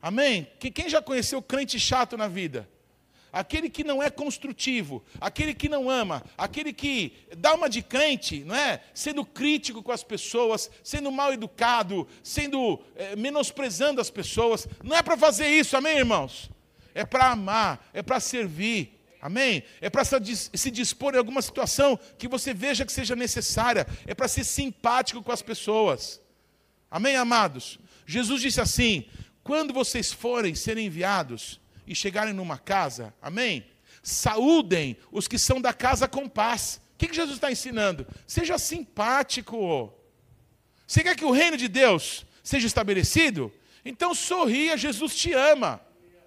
[0.00, 0.50] Amém?
[0.58, 2.71] Quem já conheceu crente chato na vida?
[3.32, 8.44] Aquele que não é construtivo, aquele que não ama, aquele que dá uma de crente,
[8.44, 8.82] não é?
[8.92, 14.68] Sendo crítico com as pessoas, sendo mal educado, sendo é, menosprezando as pessoas.
[14.84, 16.50] Não é para fazer isso, amém, irmãos?
[16.94, 18.98] é para amar, é para servir.
[19.20, 19.62] Amém?
[19.80, 23.86] É para se dispor em alguma situação que você veja que seja necessária.
[24.04, 26.20] É para ser simpático com as pessoas.
[26.90, 27.78] Amém, amados?
[28.04, 29.06] Jesus disse assim:
[29.44, 33.66] quando vocês forem ser enviados e chegarem numa casa, amém?
[34.02, 36.80] Saúdem os que são da casa com paz.
[36.94, 38.06] O que, Jesus está ensinando?
[38.26, 39.92] Seja simpático.
[40.86, 43.52] Você quer que o reino de Deus seja estabelecido?
[43.84, 45.80] Então sorria, Jesus te ama.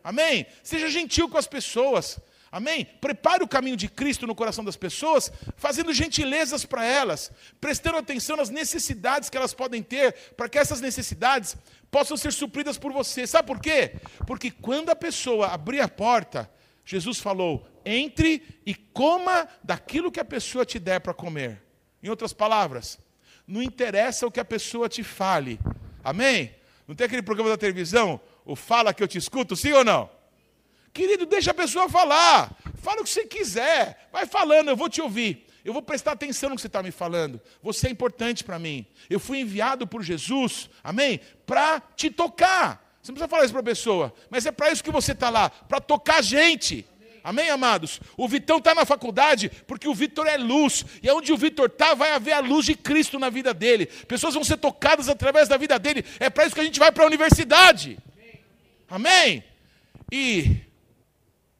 [0.03, 0.45] Amém?
[0.63, 2.19] Seja gentil com as pessoas.
[2.55, 2.85] Amém?
[3.01, 8.37] Prepare o caminho de Cristo no coração das pessoas, fazendo gentilezas para elas, prestando atenção
[8.37, 11.57] nas necessidades que elas podem ter, para que essas necessidades
[11.91, 13.27] possam ser supridas por você.
[13.27, 13.95] Sabe por quê?
[14.25, 16.49] Porque quando a pessoa abrir a porta,
[16.85, 21.61] Jesus falou: entre e coma daquilo que a pessoa te der para comer.
[22.01, 22.97] Em outras palavras,
[23.45, 25.59] não interessa o que a pessoa te fale.
[26.01, 26.55] Amém?
[26.87, 28.21] Não tem aquele programa da televisão?
[28.45, 30.09] o fala que eu te escuto, sim ou não?
[30.95, 32.55] Querido, deixa a pessoa falar.
[32.81, 34.07] Fala o que você quiser.
[34.13, 35.45] Vai falando, eu vou te ouvir.
[35.65, 37.41] Eu vou prestar atenção no que você está me falando.
[37.61, 38.85] Você é importante para mim.
[39.09, 41.19] Eu fui enviado por Jesus, amém?
[41.45, 42.97] Para te tocar.
[43.01, 45.29] Você não precisa falar isso para a pessoa, mas é para isso que você está
[45.29, 46.87] lá para tocar gente.
[47.21, 47.99] Amém, amados?
[48.15, 50.85] O Vitão está na faculdade porque o Vitor é luz.
[51.03, 53.87] E onde o Vitor está, vai haver a luz de Cristo na vida dele.
[54.07, 56.05] Pessoas vão ser tocadas através da vida dele.
[56.21, 57.97] É para isso que a gente vai para a universidade.
[58.87, 59.43] Amém?
[60.09, 60.64] E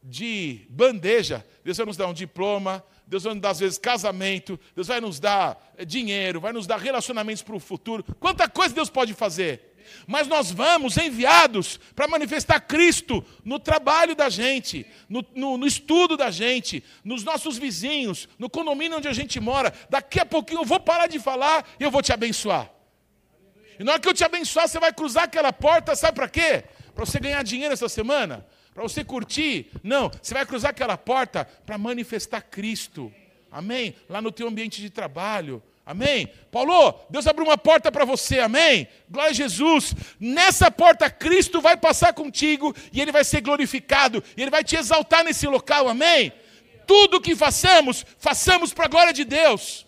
[0.08, 4.58] de bandeja, Deus vai nos dar um diploma, Deus vai nos dar, às vezes, casamento,
[4.74, 8.04] Deus vai nos dar eh, dinheiro, vai nos dar relacionamentos para o futuro.
[8.20, 9.74] Quanta coisa Deus pode fazer.
[10.06, 16.16] Mas nós vamos enviados para manifestar Cristo no trabalho da gente, no, no, no, estudo
[16.16, 19.72] da gente, nos nossos vizinhos, no condomínio onde a gente mora.
[19.88, 22.70] Daqui a pouquinho eu vou parar de falar e eu vou te abençoar.
[23.78, 26.64] E na hora que eu te abençoar, você vai cruzar aquela porta, sabe para quê?
[26.96, 28.44] para você ganhar dinheiro essa semana,
[28.76, 29.70] para você curtir.
[29.82, 33.10] Não, você vai cruzar aquela porta para manifestar Cristo.
[33.50, 33.96] Amém?
[34.06, 35.62] Lá no teu ambiente de trabalho.
[35.86, 36.28] Amém?
[36.52, 38.86] Paulo, Deus abriu uma porta para você, amém?
[39.08, 39.94] Glória a Jesus.
[40.20, 44.76] Nessa porta, Cristo vai passar contigo e Ele vai ser glorificado, e Ele vai te
[44.76, 46.30] exaltar nesse local, amém?
[46.86, 49.86] Tudo que façamos, façamos para a glória de Deus.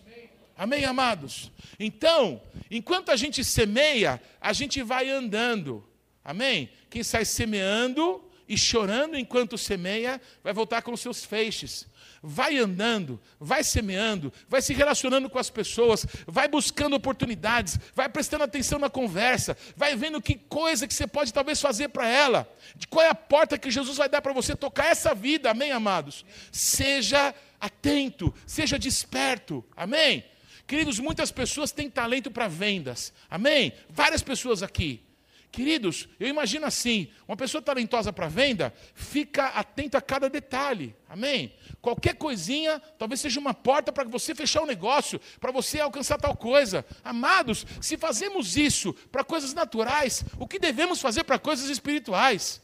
[0.57, 1.51] Amém, amados?
[1.79, 5.87] Então, enquanto a gente semeia, a gente vai andando,
[6.25, 6.71] amém?
[6.89, 11.87] Quem sai semeando e chorando enquanto semeia, vai voltar com os seus feixes
[12.21, 18.43] vai andando, vai semeando, vai se relacionando com as pessoas, vai buscando oportunidades, vai prestando
[18.43, 22.87] atenção na conversa, vai vendo que coisa que você pode talvez fazer para ela, de
[22.87, 26.25] qual é a porta que Jesus vai dar para você tocar essa vida, amém, amados?
[26.51, 30.25] Seja atento, seja desperto, amém?
[30.67, 33.73] Queridos, muitas pessoas têm talento para vendas, amém?
[33.89, 35.08] Várias pessoas aqui.
[35.51, 41.53] Queridos, eu imagino assim: uma pessoa talentosa para venda fica atento a cada detalhe, amém?
[41.81, 46.19] Qualquer coisinha, talvez seja uma porta para você fechar o um negócio, para você alcançar
[46.19, 46.85] tal coisa.
[47.03, 52.61] Amados, se fazemos isso para coisas naturais, o que devemos fazer para coisas espirituais?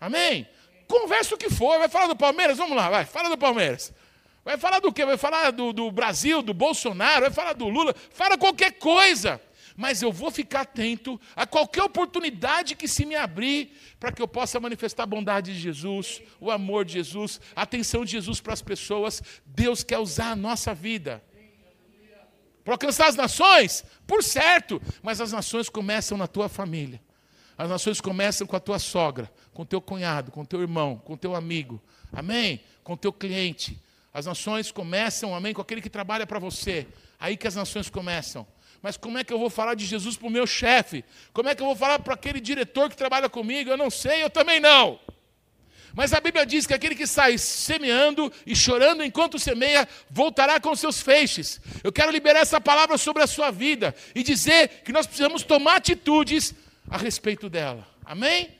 [0.00, 0.48] Amém?
[0.88, 2.58] Conversa o que for, vai falar do Palmeiras?
[2.58, 3.92] Vamos lá, vai, fala do Palmeiras.
[4.44, 5.04] Vai falar do quê?
[5.04, 9.40] Vai falar do, do Brasil, do Bolsonaro, vai falar do Lula, fala qualquer coisa
[9.76, 14.26] mas eu vou ficar atento a qualquer oportunidade que se me abrir para que eu
[14.26, 18.54] possa manifestar a bondade de Jesus, o amor de Jesus, a atenção de Jesus para
[18.54, 19.22] as pessoas.
[19.44, 21.22] Deus quer usar a nossa vida.
[22.64, 27.00] Para alcançar as nações, por certo, mas as nações começam na tua família.
[27.56, 31.34] As nações começam com a tua sogra, com teu cunhado, com teu irmão, com teu
[31.34, 31.80] amigo.
[32.12, 32.60] Amém?
[32.82, 33.80] Com teu cliente.
[34.12, 36.86] As nações começam, amém, com aquele que trabalha para você.
[37.20, 38.46] Aí que as nações começam.
[38.86, 41.04] Mas como é que eu vou falar de Jesus para o meu chefe?
[41.32, 43.68] Como é que eu vou falar para aquele diretor que trabalha comigo?
[43.68, 45.00] Eu não sei, eu também não.
[45.92, 50.72] Mas a Bíblia diz que aquele que sai semeando e chorando enquanto semeia, voltará com
[50.76, 51.60] seus feixes.
[51.82, 55.78] Eu quero liberar essa palavra sobre a sua vida e dizer que nós precisamos tomar
[55.78, 56.54] atitudes
[56.88, 57.84] a respeito dela.
[58.04, 58.56] Amém?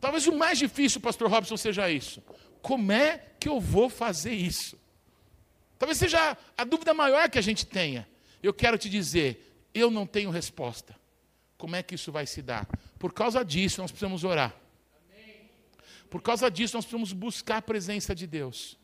[0.00, 2.22] Talvez o mais difícil, pastor Robson, seja isso.
[2.62, 4.80] Como é que eu vou fazer isso?
[5.78, 8.08] Talvez seja a dúvida maior que a gente tenha.
[8.42, 10.96] Eu quero te dizer, eu não tenho resposta.
[11.56, 12.66] Como é que isso vai se dar?
[12.98, 14.54] Por causa disso, nós precisamos orar.
[16.08, 18.79] Por causa disso, nós precisamos buscar a presença de Deus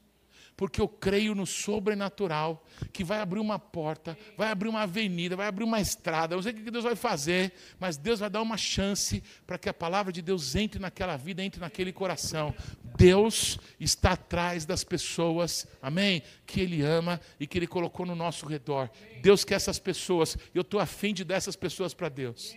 [0.57, 5.47] porque eu creio no sobrenatural, que vai abrir uma porta, vai abrir uma avenida, vai
[5.47, 6.33] abrir uma estrada.
[6.33, 9.59] Eu não sei o que Deus vai fazer, mas Deus vai dar uma chance para
[9.59, 12.55] que a palavra de Deus entre naquela vida, entre naquele coração.
[12.97, 16.23] Deus está atrás das pessoas, amém?
[16.47, 18.91] Que Ele ama e que Ele colocou no nosso redor.
[19.21, 22.57] Deus quer essas pessoas, eu estou afim de dar essas pessoas para Deus.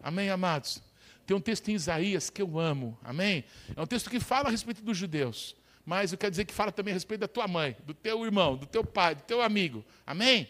[0.00, 0.80] Amém, amados?
[1.26, 3.44] Tem um texto em Isaías que eu amo, amém?
[3.74, 6.72] É um texto que fala a respeito dos judeus mas eu quero dizer que fala
[6.72, 9.84] também a respeito da tua mãe, do teu irmão, do teu pai, do teu amigo.
[10.06, 10.48] Amém?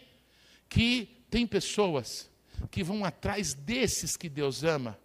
[0.69, 2.29] Que tem pessoas
[2.71, 4.97] que vão atrás desses que Deus ama.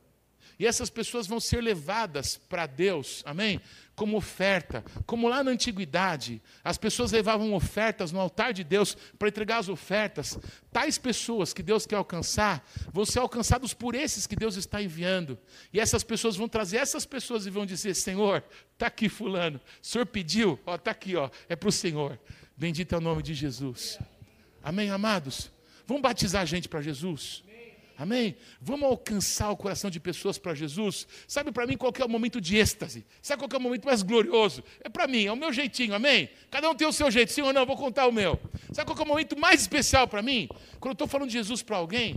[0.61, 3.61] E essas pessoas vão ser levadas para Deus, amém?
[4.01, 4.83] como oferta.
[5.05, 9.69] Como lá na antiguidade, as pessoas levavam ofertas no altar de Deus para entregar as
[9.69, 10.39] ofertas.
[10.73, 15.39] Tais pessoas que Deus quer alcançar vão ser alcançados por esses que Deus está enviando.
[15.71, 18.43] E essas pessoas vão trazer essas pessoas e vão dizer: Senhor,
[18.73, 19.61] está aqui Fulano.
[19.83, 22.19] O Senhor pediu, está aqui, ó, é para o Senhor.
[22.57, 23.99] Bendito é o nome de Jesus.
[24.63, 25.51] Amém, amados?
[25.87, 27.45] Vamos batizar a gente para Jesus?
[28.01, 28.35] Amém?
[28.63, 31.07] Vamos alcançar o coração de pessoas para Jesus.
[31.29, 33.05] Sabe para mim qual é o momento de êxtase?
[33.21, 34.65] Sabe qual é o momento mais glorioso?
[34.81, 36.31] É para mim, é o meu jeitinho, amém?
[36.51, 37.67] Cada um tem o seu jeito, sim ou não?
[37.67, 38.41] Vou contar o meu.
[38.73, 40.49] Sabe qual é o momento mais especial para mim?
[40.81, 42.17] Quando eu estou falando de Jesus para alguém,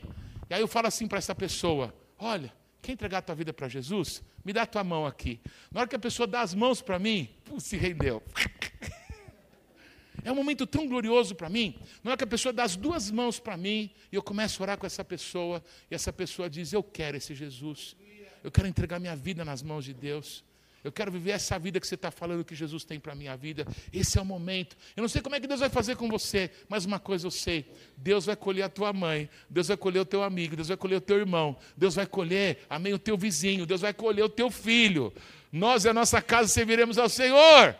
[0.50, 3.68] e aí eu falo assim para essa pessoa: Olha, quer entregar a tua vida para
[3.68, 4.24] Jesus?
[4.46, 5.42] Me dá a tua mão aqui.
[5.70, 7.28] Na hora que a pessoa dá as mãos para mim,
[7.60, 8.24] se rendeu.
[10.24, 11.76] É um momento tão glorioso para mim.
[12.04, 14.64] Não é que a pessoa dá as duas mãos para mim e eu começo a
[14.64, 17.96] orar com essa pessoa e essa pessoa diz: Eu quero esse Jesus.
[18.44, 20.44] Eu quero entregar minha vida nas mãos de Deus.
[20.84, 23.38] Eu quero viver essa vida que você está falando que Jesus tem para a minha
[23.38, 23.66] vida.
[23.92, 24.76] Esse é o momento.
[24.98, 27.32] Eu não sei como é que Deus vai fazer com você, mas uma coisa eu
[27.32, 30.76] sei: Deus vai colher a tua mãe, Deus vai colher o teu amigo, Deus vai
[30.76, 34.30] colher o teu irmão, Deus vai colher, amém, o teu vizinho, Deus vai colher o
[34.30, 35.14] teu filho.
[35.52, 37.78] Nós e a nossa casa serviremos ao Senhor.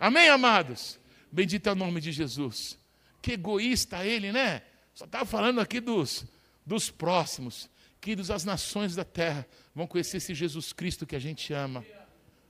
[0.00, 1.01] Amém, amados?
[1.32, 2.78] Bendito é o nome de Jesus.
[3.22, 4.60] Que egoísta ele, né?
[4.92, 6.26] Só estava falando aqui dos,
[6.66, 7.70] dos próximos.
[8.02, 11.82] Queridos, as nações da terra vão conhecer esse Jesus Cristo que a gente ama.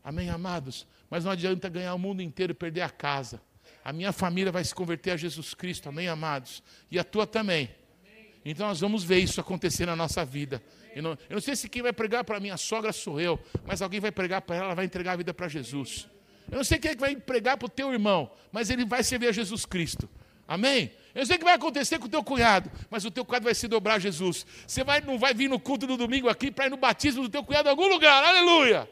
[0.03, 0.85] Amém, amados?
[1.09, 3.41] Mas não adianta ganhar o mundo inteiro e perder a casa.
[3.85, 6.63] A minha família vai se converter a Jesus Cristo, amém, amados?
[6.91, 7.71] E a tua também.
[8.45, 10.61] Então nós vamos ver isso acontecer na nossa vida.
[10.95, 13.81] Eu não, eu não sei se quem vai pregar para minha sogra sou eu, mas
[13.81, 16.09] alguém vai pregar para ela, ela vai entregar a vida para Jesus.
[16.51, 19.03] Eu não sei quem é que vai pregar para o teu irmão, mas ele vai
[19.03, 20.09] servir a Jesus Cristo.
[20.47, 20.93] Amém?
[21.15, 23.69] Eu sei que vai acontecer com o teu cunhado, mas o teu cunhado vai se
[23.69, 24.47] dobrar a Jesus.
[24.67, 27.29] Você vai, não vai vir no culto do domingo aqui para ir no batismo do
[27.29, 28.23] teu cunhado em algum lugar.
[28.25, 28.89] Aleluia!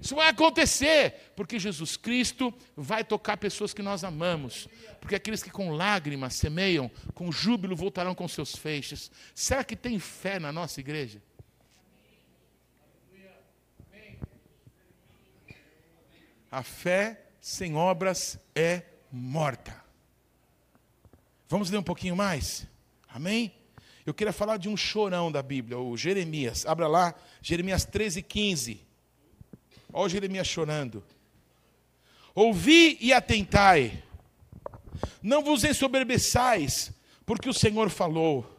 [0.00, 4.68] Isso vai acontecer, porque Jesus Cristo vai tocar pessoas que nós amamos.
[5.00, 9.10] Porque aqueles que com lágrimas semeiam, com júbilo voltarão com seus feixes.
[9.34, 11.20] Será que tem fé na nossa igreja?
[16.56, 18.80] A fé sem obras é
[19.12, 19.78] morta.
[21.50, 22.66] Vamos ler um pouquinho mais?
[23.06, 23.52] Amém?
[24.06, 26.64] Eu queria falar de um chorão da Bíblia, o Jeremias.
[26.64, 28.80] Abra lá, Jeremias 13, 15.
[29.92, 31.04] Olha o Jeremias chorando.
[32.34, 34.02] Ouvi e atentai,
[35.20, 36.90] não vos ensoberbeçais,
[37.26, 38.50] porque o Senhor falou.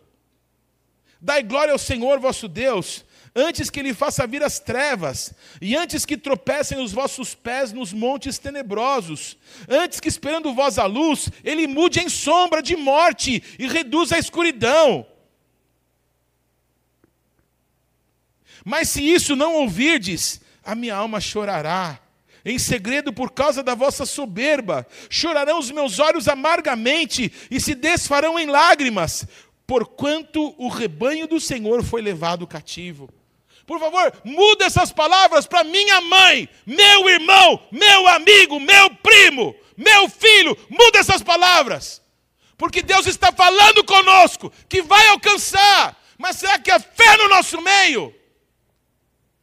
[1.20, 3.04] Dai glória ao Senhor vosso Deus,
[3.40, 7.94] antes que ele faça vir as trevas, e antes que tropecem os vossos pés nos
[7.94, 9.38] montes tenebrosos,
[9.70, 14.20] antes que esperando vós a luz, ele mude em sombra de morte e reduza a
[14.20, 15.06] escuridão.
[18.66, 22.00] Mas se isso não ouvirdes, a minha alma chorará,
[22.44, 28.40] em segredo por causa da vossa soberba, chorarão os meus olhos amargamente e se desfarão
[28.40, 29.28] em lágrimas,
[29.68, 33.10] porquanto o rebanho do Senhor foi levado cativo.
[33.68, 40.08] Por favor, muda essas palavras para minha mãe, meu irmão, meu amigo, meu primo, meu
[40.08, 40.58] filho.
[40.70, 42.02] Muda essas palavras.
[42.58, 46.02] Porque Deus está falando conosco que vai alcançar.
[46.18, 48.16] Mas será que é fé no nosso meio?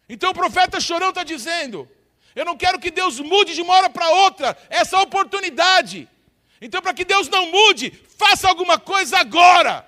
[0.09, 1.87] Então o profeta chorão está dizendo:
[2.35, 6.09] Eu não quero que Deus mude de uma hora para outra essa oportunidade.
[6.63, 9.87] Então, para que Deus não mude, faça alguma coisa agora.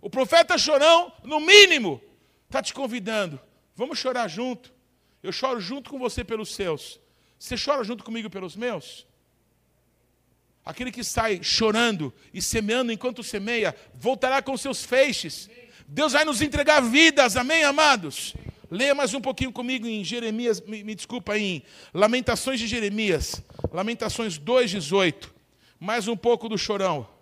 [0.00, 2.00] O profeta chorão, no mínimo,
[2.54, 3.40] está te convidando.
[3.74, 4.72] Vamos chorar junto.
[5.20, 7.00] Eu choro junto com você pelos seus.
[7.36, 9.04] Você chora junto comigo pelos meus?
[10.64, 15.50] Aquele que sai chorando e semeando enquanto semeia, voltará com seus feixes.
[15.88, 18.34] Deus vai nos entregar vidas, amém, amados?
[18.70, 21.62] Leia mais um pouquinho comigo em Jeremias, me, me desculpa, em
[21.92, 25.28] Lamentações de Jeremias, Lamentações 2,18.
[25.78, 27.13] Mais um pouco do chorão.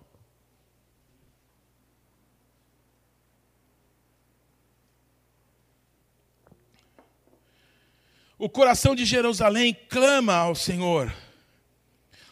[8.42, 11.14] O coração de Jerusalém clama ao Senhor.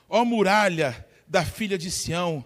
[0.08, 2.44] Ó muralha da filha de Sião,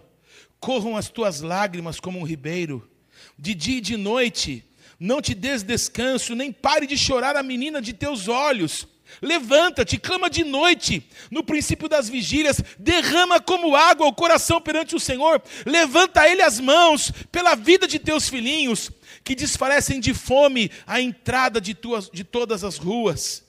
[0.59, 2.87] corram as tuas lágrimas como um ribeiro.
[3.35, 4.63] De dia e de noite,
[4.99, 8.87] não te des descanso, nem pare de chorar a menina de teus olhos.
[9.19, 14.99] Levanta-te, clama de noite, no princípio das vigílias, derrama como água o coração perante o
[14.99, 18.91] Senhor, levanta a Ele as mãos pela vida de teus filhinhos,
[19.23, 23.43] que desfalecem de fome à entrada de, tuas, de todas as ruas.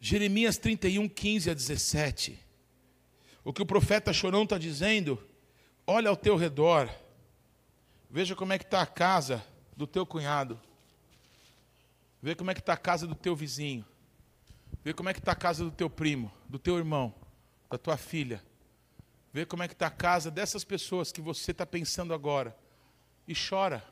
[0.00, 2.38] Jeremias 31, 15 a 17.
[3.44, 5.22] O que o profeta Chorão está dizendo,
[5.86, 6.92] olha ao teu redor,
[8.10, 9.44] veja como é que está a casa
[9.76, 10.60] do teu cunhado,
[12.20, 13.84] vê como é que está a casa do teu vizinho,
[14.82, 17.14] vê como é que está a casa do teu primo, do teu irmão,
[17.70, 18.42] da tua filha,
[19.32, 22.56] vê como é que está a casa dessas pessoas que você está pensando agora,
[23.28, 23.84] e chora.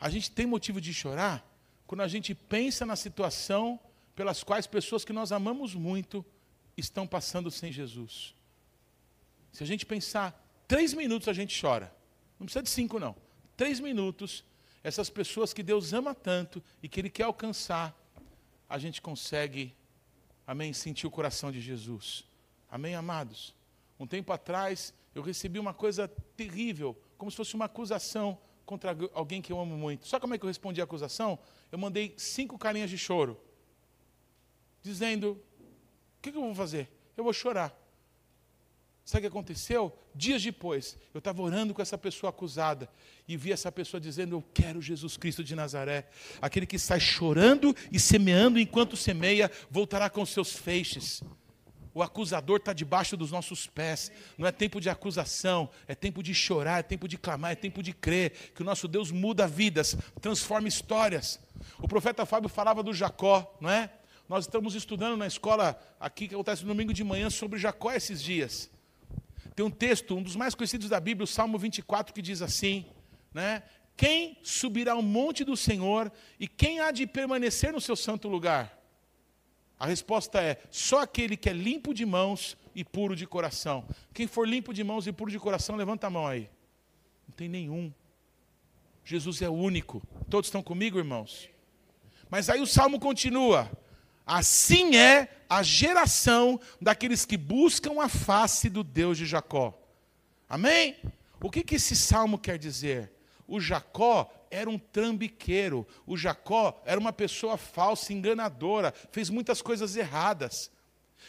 [0.00, 1.44] A gente tem motivo de chorar
[1.86, 3.80] quando a gente pensa na situação
[4.18, 6.26] pelas quais pessoas que nós amamos muito
[6.76, 8.34] estão passando sem Jesus.
[9.52, 11.94] Se a gente pensar, três minutos a gente chora.
[12.36, 13.14] Não precisa de cinco, não.
[13.56, 14.42] Três minutos,
[14.82, 17.96] essas pessoas que Deus ama tanto e que Ele quer alcançar,
[18.68, 19.72] a gente consegue,
[20.44, 22.24] amém, sentir o coração de Jesus.
[22.68, 23.54] Amém, amados?
[24.00, 29.40] Um tempo atrás, eu recebi uma coisa terrível, como se fosse uma acusação contra alguém
[29.40, 30.08] que eu amo muito.
[30.08, 31.38] Sabe como é que eu respondi a acusação?
[31.70, 33.40] Eu mandei cinco carinhas de choro
[34.82, 35.40] dizendo:
[36.18, 36.88] O que, eu vou fazer?
[37.16, 37.76] Eu vou chorar.
[39.04, 39.98] Sabe o que aconteceu?
[40.14, 42.90] Dias depois, eu estava orando com essa pessoa acusada
[43.26, 46.08] e vi essa pessoa dizendo: Eu quero Jesus Cristo de Nazaré.
[46.42, 51.22] Aquele que sai chorando e semeando enquanto semeia, voltará com seus feixes.
[51.94, 54.12] O acusador está debaixo dos nossos pés.
[54.36, 57.82] Não é tempo de acusação, é tempo de chorar, é tempo de clamar, é tempo
[57.82, 61.40] de crer que o nosso Deus muda vidas, transforma histórias.
[61.78, 63.90] O profeta Fábio falava do Jacó, não é?
[64.28, 68.22] Nós estamos estudando na escola aqui que acontece no domingo de manhã sobre Jacó esses
[68.22, 68.70] dias.
[69.56, 72.84] Tem um texto, um dos mais conhecidos da Bíblia, o Salmo 24, que diz assim,
[73.32, 73.62] né?
[73.96, 78.78] Quem subirá ao monte do Senhor e quem há de permanecer no seu santo lugar?
[79.78, 83.84] A resposta é: só aquele que é limpo de mãos e puro de coração.
[84.12, 86.50] Quem for limpo de mãos e puro de coração, levanta a mão aí.
[87.26, 87.92] Não tem nenhum.
[89.04, 90.02] Jesus é o único.
[90.28, 91.48] Todos estão comigo, irmãos?
[92.30, 93.70] Mas aí o salmo continua:
[94.28, 99.72] Assim é a geração daqueles que buscam a face do Deus de Jacó.
[100.46, 100.96] Amém?
[101.40, 103.10] O que, esse salmo quer dizer?
[103.46, 109.96] O Jacó era um trambiqueiro, o Jacó era uma pessoa falsa, enganadora, fez muitas coisas
[109.96, 110.70] erradas.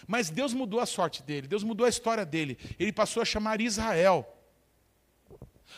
[0.06, 2.58] Mas Deus mudou a sorte dele, Deus mudou a história dele.
[2.78, 4.28] Ele passou a chamar Israel.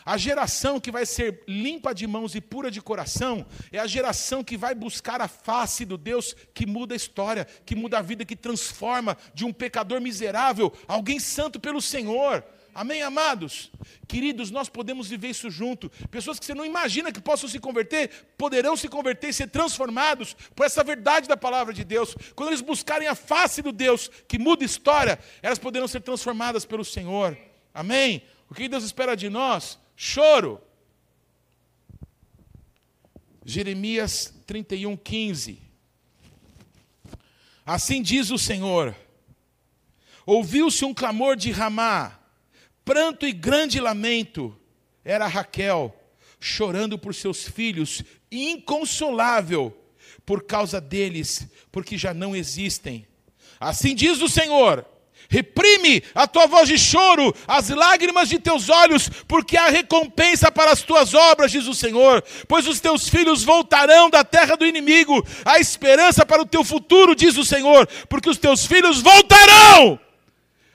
[0.04, 4.42] A geração que vai ser limpa de mãos e pura de coração é a geração
[4.42, 8.24] que vai buscar a face do Deus que muda a história, que muda a vida,
[8.24, 12.44] que transforma de um pecador miserável alguém santo pelo Senhor.
[12.74, 13.70] Amém, amados?
[14.08, 15.90] Queridos, nós podemos viver isso junto.
[16.10, 20.34] Pessoas que você não imagina que possam se converter, poderão se converter e ser transformados
[20.54, 22.16] por essa verdade da palavra de Deus.
[22.34, 26.64] Quando eles buscarem a face do Deus que muda a história, elas poderão ser transformadas
[26.64, 27.36] pelo Senhor.
[27.74, 28.22] Amém?
[28.48, 29.78] O que Deus espera de nós?
[29.96, 30.60] Choro.
[33.44, 35.60] Jeremias 31, 15.
[37.64, 38.94] Assim diz o Senhor:
[40.24, 42.18] Ouviu-se um clamor de Ramá,
[42.84, 44.56] pranto e grande lamento.
[45.04, 45.94] Era Raquel,
[46.38, 49.76] chorando por seus filhos, inconsolável
[50.24, 53.06] por causa deles, porque já não existem.
[53.58, 54.86] Assim diz o Senhor:
[55.32, 60.70] Reprime a tua voz de choro, as lágrimas de teus olhos, porque há recompensa para
[60.70, 62.22] as tuas obras, diz o Senhor.
[62.46, 67.14] Pois os teus filhos voltarão da terra do inimigo, há esperança para o teu futuro,
[67.14, 69.98] diz o Senhor, porque os teus filhos voltarão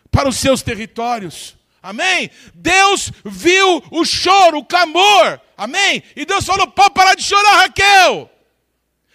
[0.09, 1.55] para os seus territórios.
[1.79, 2.31] Amém?
[2.55, 5.39] Deus viu o choro, o clamor.
[5.55, 6.01] Amém?
[6.15, 8.27] E Deus falou: pode parar de chorar, Raquel.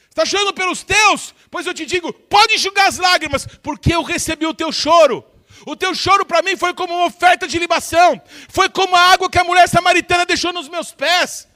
[0.08, 1.34] Está chorando pelos teus?
[1.50, 5.31] Pois eu te digo: pode enxugar as lágrimas, porque eu recebi o teu choro.
[5.66, 9.30] O teu choro para mim foi como uma oferta de libação, foi como a água
[9.30, 11.48] que a mulher samaritana deixou nos meus pés.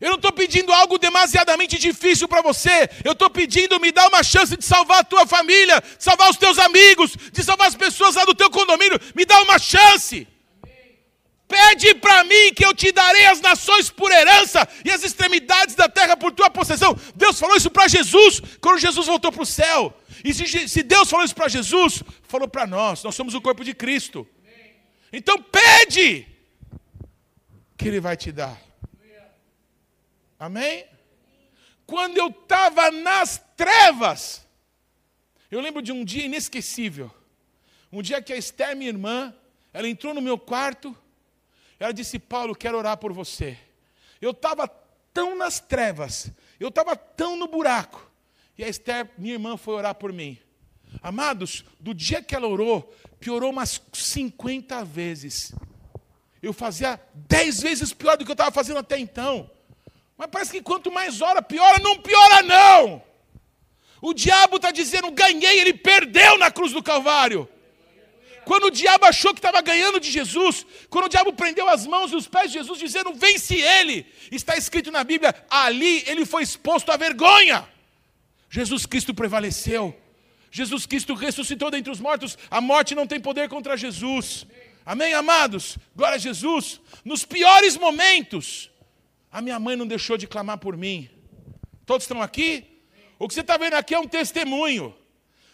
[0.00, 2.88] Eu não estou pedindo algo demasiadamente difícil para você.
[3.04, 6.36] Eu estou pedindo, me dá uma chance de salvar a tua família, de salvar os
[6.36, 9.00] teus amigos, de salvar as pessoas lá do teu condomínio.
[9.16, 10.26] Me dá uma chance.
[11.48, 15.88] Pede para mim que eu te darei as nações por herança e as extremidades da
[15.88, 16.96] terra por tua possessão.
[17.16, 19.97] Deus falou isso para Jesus quando Jesus voltou para o céu.
[20.24, 23.02] E se, se Deus falou isso para Jesus, falou para nós.
[23.02, 24.26] Nós somos o corpo de Cristo.
[25.12, 26.26] Então pede,
[27.76, 28.60] que Ele vai te dar.
[30.38, 30.84] Amém?
[31.86, 34.46] Quando eu estava nas trevas,
[35.50, 37.10] eu lembro de um dia inesquecível.
[37.90, 39.34] Um dia que a Esther, minha irmã,
[39.72, 40.96] ela entrou no meu quarto,
[41.78, 43.58] ela disse: Paulo, quero orar por você.
[44.20, 44.68] Eu estava
[45.14, 48.07] tão nas trevas, eu estava tão no buraco,
[48.58, 50.36] e a Esther, minha irmã, foi orar por mim.
[51.00, 55.54] Amados, do dia que ela orou, piorou umas 50 vezes.
[56.42, 59.48] Eu fazia 10 vezes pior do que eu estava fazendo até então.
[60.16, 63.02] Mas parece que quanto mais ora, piora, não piora, não.
[64.02, 67.48] O diabo está dizendo, ganhei, ele perdeu na cruz do Calvário.
[68.44, 72.10] Quando o diabo achou que estava ganhando de Jesus, quando o diabo prendeu as mãos
[72.10, 76.42] e os pés de Jesus, dizendo, vence ele, está escrito na Bíblia, ali ele foi
[76.42, 77.68] exposto à vergonha.
[78.48, 79.96] Jesus Cristo prevaleceu.
[80.50, 82.38] Jesus Cristo ressuscitou dentre os mortos.
[82.50, 84.46] A morte não tem poder contra Jesus.
[84.84, 85.76] Amém, amados?
[85.94, 86.80] Glória a Jesus.
[87.04, 88.70] Nos piores momentos,
[89.30, 91.10] a minha mãe não deixou de clamar por mim.
[91.84, 92.64] Todos estão aqui?
[93.18, 94.94] O que você está vendo aqui é um testemunho.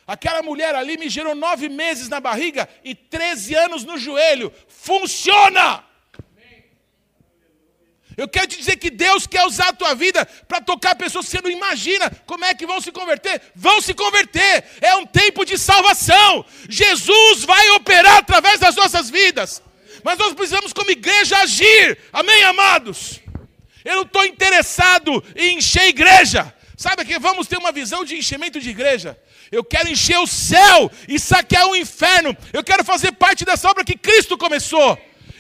[0.07, 4.53] Aquela mulher ali me gerou nove meses na barriga e treze anos no joelho.
[4.69, 5.85] Funciona!
[8.17, 11.33] Eu quero te dizer que Deus quer usar a tua vida para tocar pessoas que
[11.33, 13.41] você não imagina como é que vão se converter.
[13.55, 14.65] Vão se converter.
[14.81, 16.45] É um tempo de salvação.
[16.69, 19.63] Jesus vai operar através das nossas vidas.
[20.05, 21.99] Mas nós precisamos, como igreja, agir.
[22.13, 23.21] Amém, amados?
[23.85, 26.55] Eu não estou interessado em encher igreja.
[26.77, 29.19] Sabe que vamos ter uma visão de enchimento de igreja.
[29.51, 32.37] Eu quero encher o céu e saquear o inferno.
[32.53, 34.99] Eu quero fazer parte dessa obra que Cristo começou.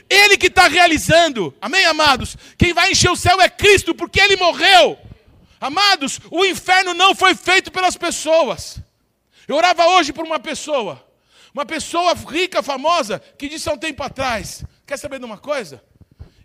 [0.08, 1.54] Ele que está realizando.
[1.60, 2.36] Amém, amados?
[2.58, 4.98] Quem vai encher o céu é Cristo, porque Ele morreu.
[5.60, 8.78] Amados, o inferno não foi feito pelas pessoas.
[9.48, 11.04] Eu orava hoje por uma pessoa,
[11.52, 15.82] uma pessoa rica, famosa, que disse há um tempo atrás: Quer saber de uma coisa?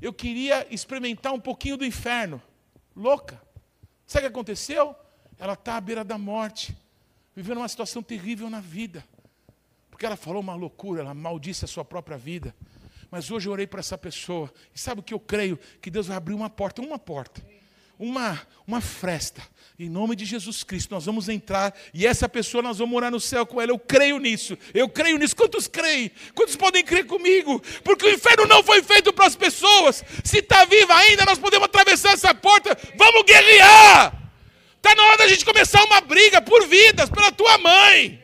[0.02, 2.42] Eu queria experimentar um pouquinho do inferno.
[2.96, 3.42] Louca.
[4.08, 4.96] Sabe o que aconteceu?
[5.38, 6.76] Ela está à beira da morte,
[7.36, 9.06] vivendo uma situação terrível na vida.
[9.90, 12.56] Porque ela falou uma loucura, ela maldisse a sua própria vida.
[13.12, 14.52] Mas hoje eu orei para essa pessoa.
[14.74, 15.60] E sabe o que eu creio?
[15.82, 17.42] Que Deus vai abrir uma porta, uma porta.
[17.98, 19.42] Uma, uma fresta.
[19.78, 23.20] Em nome de Jesus Cristo, nós vamos entrar e essa pessoa nós vamos morar no
[23.20, 23.72] céu com ela.
[23.72, 24.58] Eu creio nisso.
[24.74, 25.36] Eu creio nisso.
[25.36, 26.12] Quantos creem?
[26.34, 27.62] Quantos podem crer comigo?
[27.84, 30.04] Porque o inferno não foi feito para as pessoas.
[30.24, 32.78] Se está viva ainda, nós podemos atravessar essa porta.
[32.96, 34.20] Vamos guerrear.
[34.78, 38.19] Está na hora da gente começar uma briga por vidas, pela tua mãe,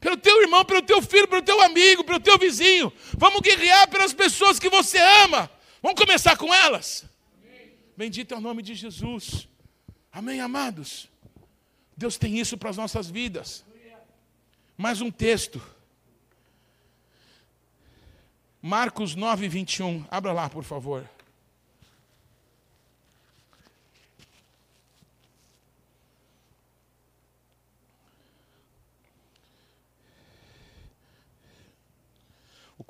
[0.00, 2.92] pelo teu irmão, pelo teu filho, pelo teu amigo, pelo teu vizinho.
[3.18, 5.50] Vamos guerrear pelas pessoas que você ama.
[5.82, 7.04] Vamos começar com elas.
[7.96, 9.46] Bendito é o nome de Jesus.
[10.10, 11.08] Amém, amados?
[11.96, 13.62] Deus tem isso para as nossas vidas.
[14.76, 15.60] Mais um texto.
[18.62, 20.06] Marcos 9, 21.
[20.10, 21.08] Abra lá, por favor.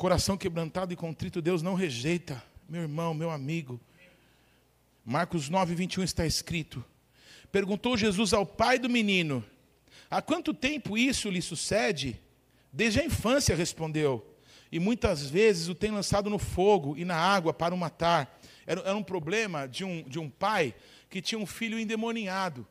[0.01, 2.43] Coração quebrantado e contrito, Deus não rejeita.
[2.67, 3.79] Meu irmão, meu amigo.
[5.05, 6.83] Marcos 9, 21 está escrito:
[7.53, 9.45] Perguntou Jesus ao pai do menino:
[10.11, 12.19] Há quanto tempo isso lhe sucede?
[12.73, 14.27] Desde a infância, respondeu.
[14.73, 18.41] E muitas vezes o tem lançado no fogo e na água para o matar.
[18.67, 20.75] Era, era um problema de um, de um pai
[21.11, 22.67] que tinha um filho endemoniado.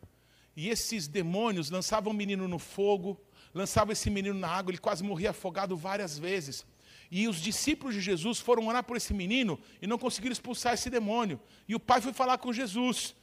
[0.55, 3.21] E esses demônios lançavam o menino no fogo,
[3.53, 6.65] lançavam esse menino na água, ele quase morria afogado várias vezes.
[7.11, 10.89] E os discípulos de Jesus foram orar por esse menino e não conseguiram expulsar esse
[10.89, 11.39] demônio.
[11.67, 13.15] E o pai foi falar com Jesus.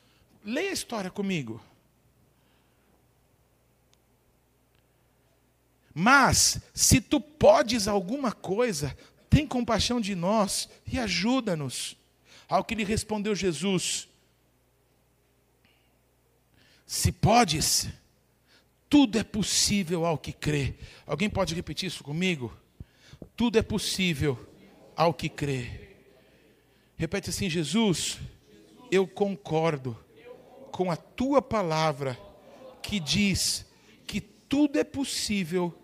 [0.44, 1.60] Leia a história comigo.
[5.94, 8.96] Mas, se tu podes alguma coisa,
[9.30, 11.96] tem compaixão de nós e ajuda-nos.
[12.48, 14.08] Ao que lhe respondeu Jesus:
[16.86, 17.88] Se podes,
[18.90, 20.74] tudo é possível ao que crê.
[21.06, 22.54] Alguém pode repetir isso comigo?
[23.36, 24.38] Tudo é possível
[24.96, 25.70] ao que crê.
[26.96, 28.18] Repete assim: Jesus,
[28.90, 29.96] eu concordo
[30.72, 32.18] com a tua palavra
[32.82, 33.66] que diz
[34.06, 35.74] que tudo é possível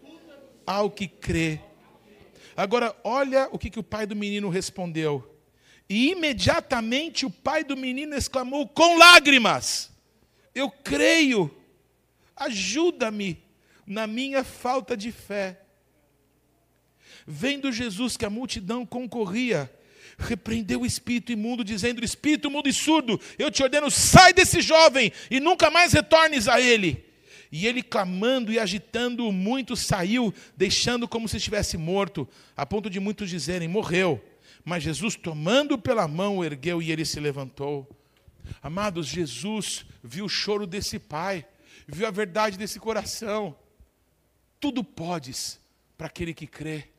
[0.67, 1.61] ao que crê.
[2.57, 5.29] Agora, olha o que, que o pai do menino respondeu.
[5.89, 9.91] E imediatamente o pai do menino exclamou com lágrimas:
[10.55, 11.55] Eu creio,
[12.35, 13.43] ajuda-me
[13.87, 15.62] na minha falta de fé.
[17.27, 19.71] Vendo Jesus que a multidão concorria,
[20.19, 25.13] repreendeu o espírito imundo, dizendo: Espírito imundo e surdo, eu te ordeno, sai desse jovem
[25.31, 27.05] e nunca mais retornes a ele.
[27.51, 32.99] E ele, clamando e agitando muito, saiu, deixando como se estivesse morto, a ponto de
[32.99, 34.23] muitos dizerem: Morreu.
[34.65, 37.89] Mas Jesus, tomando pela mão, o ergueu e ele se levantou.
[38.63, 41.45] Amados, Jesus viu o choro desse pai,
[41.87, 43.57] viu a verdade desse coração.
[44.61, 45.61] Tudo podes
[45.99, 46.92] para aquele que crê.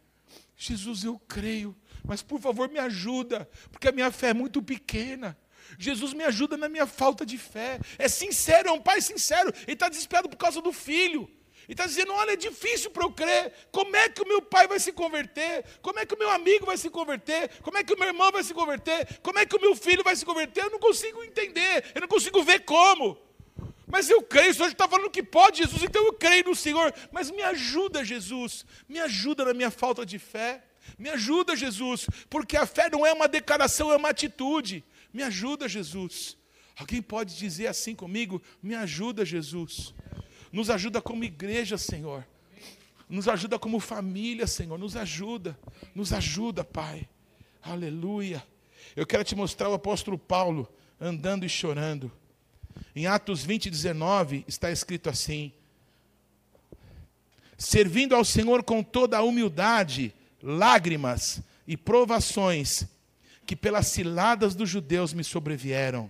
[0.56, 5.38] Jesus, eu creio, mas por favor me ajuda, porque a minha fé é muito pequena.
[5.78, 7.80] Jesus me ajuda na minha falta de fé.
[7.98, 9.52] É sincero, é um pai sincero.
[9.64, 11.30] Ele está desesperado por causa do filho.
[11.64, 13.54] Ele está dizendo: olha, é difícil para eu crer.
[13.72, 15.64] Como é que o meu pai vai se converter?
[15.82, 17.50] Como é que o meu amigo vai se converter?
[17.62, 19.20] Como é que o meu irmão vai se converter?
[19.22, 20.66] Como é que o meu filho vai se converter?
[20.66, 23.18] Eu não consigo entender, eu não consigo ver como.
[23.94, 26.92] Mas eu creio, o está falando que pode, Jesus, então eu creio no Senhor.
[27.12, 30.64] Mas me ajuda, Jesus, me ajuda na minha falta de fé.
[30.98, 34.84] Me ajuda, Jesus, porque a fé não é uma declaração, é uma atitude.
[35.14, 36.36] Me ajuda, Jesus.
[36.76, 38.42] Alguém pode dizer assim comigo?
[38.64, 39.94] Me ajuda, Jesus.
[40.52, 42.26] Nos ajuda como igreja, Senhor.
[43.08, 44.80] Nos ajuda como família, Senhor.
[44.80, 45.56] Nos ajuda.
[45.94, 47.08] Nos ajuda, Pai.
[47.62, 48.44] Aleluia.
[48.96, 50.68] Eu quero te mostrar o apóstolo Paulo
[51.00, 52.12] andando e chorando.
[52.96, 55.52] Em Atos 20, 19, está escrito assim:
[57.58, 62.86] Servindo ao Senhor com toda a humildade, lágrimas e provações
[63.46, 66.10] que pelas ciladas dos judeus me sobrevieram.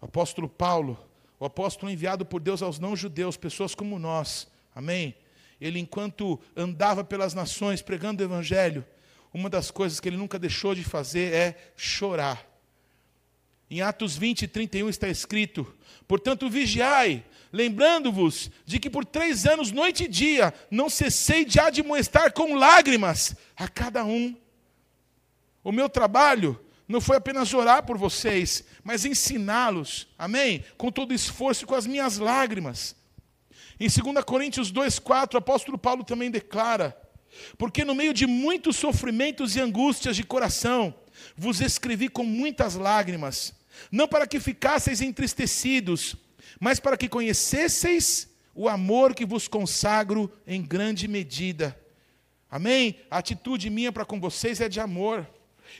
[0.00, 0.98] O apóstolo Paulo,
[1.38, 5.14] o apóstolo enviado por Deus aos não-judeus, pessoas como nós, amém?
[5.60, 8.84] Ele, enquanto andava pelas nações pregando o evangelho,
[9.32, 12.51] uma das coisas que ele nunca deixou de fazer é chorar.
[13.72, 15.66] Em Atos 20, 31 está escrito:
[16.06, 22.34] Portanto, vigiai, lembrando-vos de que por três anos, noite e dia, não cessei de admoestar
[22.34, 24.36] com lágrimas a cada um.
[25.64, 30.62] O meu trabalho não foi apenas orar por vocês, mas ensiná-los, amém?
[30.76, 32.94] Com todo esforço e com as minhas lágrimas.
[33.80, 36.94] Em 2 Coríntios 2,4, o apóstolo Paulo também declara:
[37.56, 40.94] Porque no meio de muitos sofrimentos e angústias de coração,
[41.34, 46.16] vos escrevi com muitas lágrimas, não para que ficasseis entristecidos,
[46.60, 51.78] mas para que conhecesseis o amor que vos consagro em grande medida.
[52.50, 52.96] Amém?
[53.10, 55.26] A atitude minha para com vocês é de amor.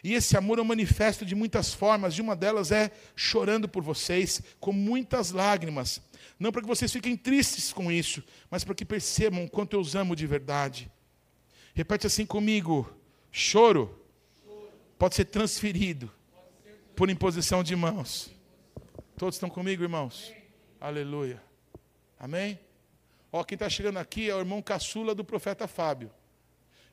[0.02, 3.82] E esse amor é um manifesto de muitas formas, de uma delas é chorando por
[3.82, 6.00] vocês, com muitas lágrimas.
[6.38, 9.94] Não para que vocês fiquem tristes com isso, mas para que percebam quanto eu os
[9.94, 10.90] amo de verdade.
[11.74, 12.90] Repete assim comigo:
[13.30, 14.00] choro
[14.98, 16.10] pode ser transferido
[16.94, 18.30] por imposição de mãos.
[19.16, 20.32] Todos estão comigo, irmãos?
[20.80, 21.42] Aleluia.
[22.18, 22.58] Amém?
[23.30, 26.10] Ó, quem está chegando aqui é o irmão caçula do profeta Fábio.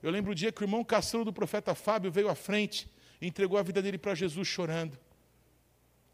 [0.02, 2.90] Eu lembro o dia que o irmão caçula do profeta Fábio veio à frente
[3.22, 4.98] e entregou a vida dele para Jesus chorando.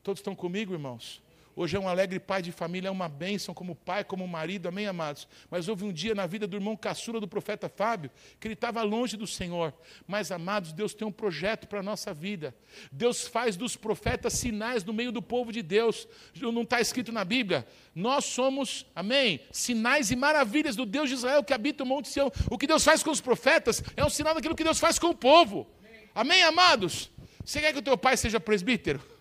[0.01, 1.21] Todos estão comigo, irmãos?
[1.58, 4.88] Hoje é um alegre pai de família, é uma bênção como pai, como marido, amém,
[4.88, 5.26] amados?
[5.49, 8.84] Mas houve um dia na vida do irmão caçula do profeta Fábio, que ele estava
[8.84, 9.74] longe do Senhor.
[10.06, 12.53] Mas, amados, Deus tem um projeto para a nossa vida.
[12.91, 16.10] Deus faz dos profetas sinais no meio do povo de Deus.
[16.41, 17.66] Não está escrito na Bíblia?
[17.95, 22.30] Nós somos, amém, sinais e maravilhas do Deus de Israel que habita o Monte Sião.
[22.51, 25.08] O que Deus faz com os profetas é um sinal daquilo que Deus faz com
[25.08, 25.66] o povo.
[26.14, 27.10] Amém, amados?
[27.45, 29.14] Você quer que o teu pai seja presbítero?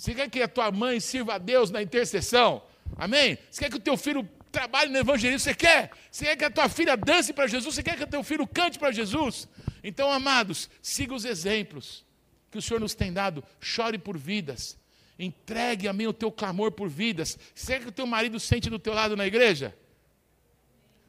[0.00, 2.62] Você quer que a tua mãe sirva a Deus na intercessão?
[2.96, 3.36] Amém?
[3.50, 5.40] Você quer que o teu filho trabalhe no evangelismo?
[5.40, 5.90] Você quer?
[6.10, 7.74] Você quer que a tua filha dance para Jesus?
[7.74, 9.46] Você quer que o teu filho cante para Jesus?
[9.84, 12.02] Então, amados, siga os exemplos
[12.50, 13.44] que o Senhor nos tem dado.
[13.60, 14.74] Chore por vidas.
[15.18, 17.38] Entregue, amém, o teu clamor por vidas.
[17.54, 19.76] Você quer que o teu marido sente do teu lado na igreja?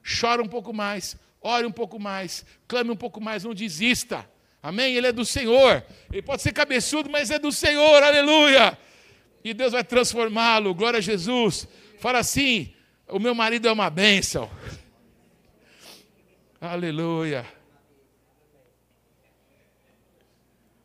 [0.03, 4.29] Chora um pouco mais, ore um pouco mais, clame um pouco mais, não desista.
[4.61, 4.95] Amém?
[4.95, 5.83] Ele é do Senhor.
[6.11, 8.03] Ele pode ser cabeçudo, mas é do Senhor.
[8.03, 8.77] Aleluia.
[9.43, 10.75] E Deus vai transformá-lo.
[10.75, 11.67] Glória a Jesus.
[11.99, 12.73] Fala assim:
[13.07, 14.49] o meu marido é uma bênção.
[16.59, 17.45] Aleluia.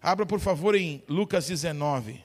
[0.01, 2.25] Abra, por favor, em Lucas 19.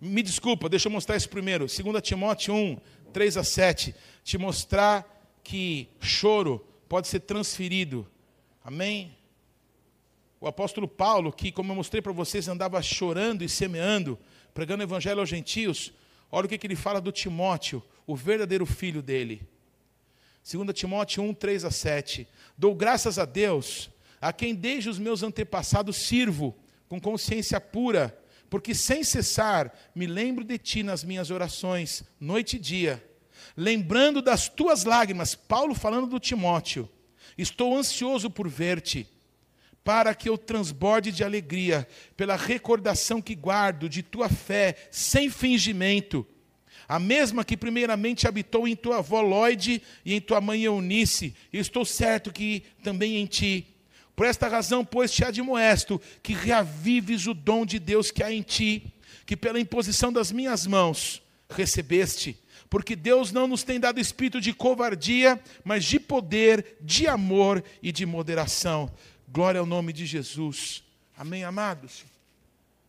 [0.00, 1.66] Me desculpa, deixa eu mostrar isso primeiro.
[1.66, 2.78] 2 Timóteo 1,
[3.12, 3.94] 3 a 7.
[4.22, 5.06] Te mostrar
[5.42, 8.06] que choro pode ser transferido.
[8.62, 9.16] Amém?
[10.44, 14.18] O apóstolo Paulo, que, como eu mostrei para vocês, andava chorando e semeando,
[14.52, 15.90] pregando o evangelho aos gentios,
[16.30, 19.40] olha o que, ele fala do Timóteo, o verdadeiro filho dele.
[20.46, 22.28] 2 Timóteo 1, 3 a 7.
[22.58, 23.88] Dou graças a Deus,
[24.20, 26.54] a quem desde os meus antepassados sirvo,
[26.90, 28.14] com consciência pura,
[28.50, 33.02] porque sem cessar me lembro de ti nas minhas orações, noite e dia,
[33.56, 35.34] lembrando das tuas lágrimas.
[35.34, 36.86] Paulo falando do Timóteo.
[37.38, 39.13] Estou ansioso por ver-te
[39.84, 46.26] para que eu transborde de alegria pela recordação que guardo de tua fé sem fingimento,
[46.88, 51.58] a mesma que primeiramente habitou em tua avó Lloyd e em tua mãe Eunice, e
[51.58, 53.66] estou certo que também em ti.
[54.16, 58.42] Por esta razão, pois, te admoesto que reavives o dom de Deus que há em
[58.42, 58.94] ti,
[59.26, 62.38] que pela imposição das minhas mãos recebeste.
[62.70, 67.92] Porque Deus não nos tem dado espírito de covardia, mas de poder, de amor e
[67.92, 68.90] de moderação.
[69.34, 70.84] Glória ao nome de Jesus.
[71.16, 72.04] Amém, amados?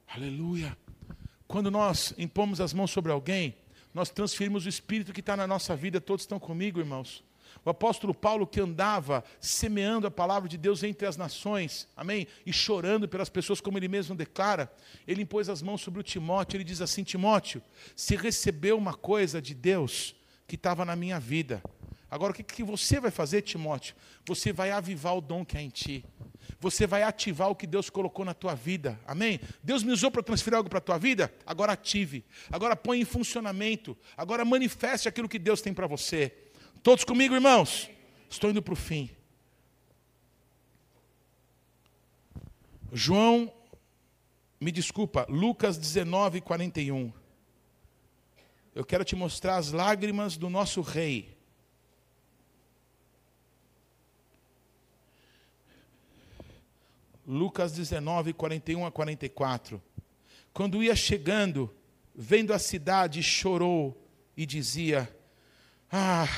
[0.08, 0.78] Aleluia.
[1.48, 3.56] Quando nós impomos as mãos sobre alguém,
[3.92, 6.00] nós transferimos o Espírito que está na nossa vida.
[6.00, 7.24] Todos estão comigo, irmãos?
[7.66, 12.28] O apóstolo Paulo, que andava semeando a palavra de Deus entre as nações, amém?
[12.46, 14.72] E chorando pelas pessoas, como ele mesmo declara,
[15.08, 16.58] ele impôs as mãos sobre o Timóteo.
[16.58, 17.60] Ele diz assim: Timóteo,
[17.96, 20.16] se recebeu uma coisa de Deus
[20.46, 21.64] que estava na minha vida,
[22.08, 23.96] agora o que, que você vai fazer, Timóteo?
[24.28, 26.06] Você vai avivar o dom que há em ti
[26.60, 29.00] você vai ativar o que Deus colocou na tua vida.
[29.06, 29.40] Amém?
[29.64, 31.34] Deus me usou para transferir algo para a tua vida?
[31.46, 32.24] Agora ative.
[32.52, 33.98] Agora põe em funcionamento.
[34.16, 36.34] Agora manifeste aquilo que Deus tem para você.
[36.82, 37.90] Todos comigo, irmãos?
[38.30, 39.10] Estou indo para o fim.
[42.92, 43.52] João,
[44.60, 47.12] me desculpa, Lucas 19, 41.
[48.74, 51.35] Eu quero te mostrar as lágrimas do nosso rei.
[57.28, 59.82] Lucas 19, 41 a 44.
[60.54, 61.74] Quando ia chegando,
[62.14, 64.00] vendo a cidade, chorou
[64.38, 65.10] e dizia:
[65.92, 66.30] Ah,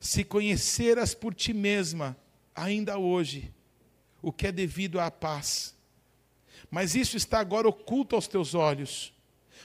[0.00, 2.16] se conheceras por ti mesma,
[2.54, 3.54] ainda hoje,
[4.20, 5.76] o que é devido à paz.
[6.70, 9.12] Mas isso está agora oculto aos teus olhos,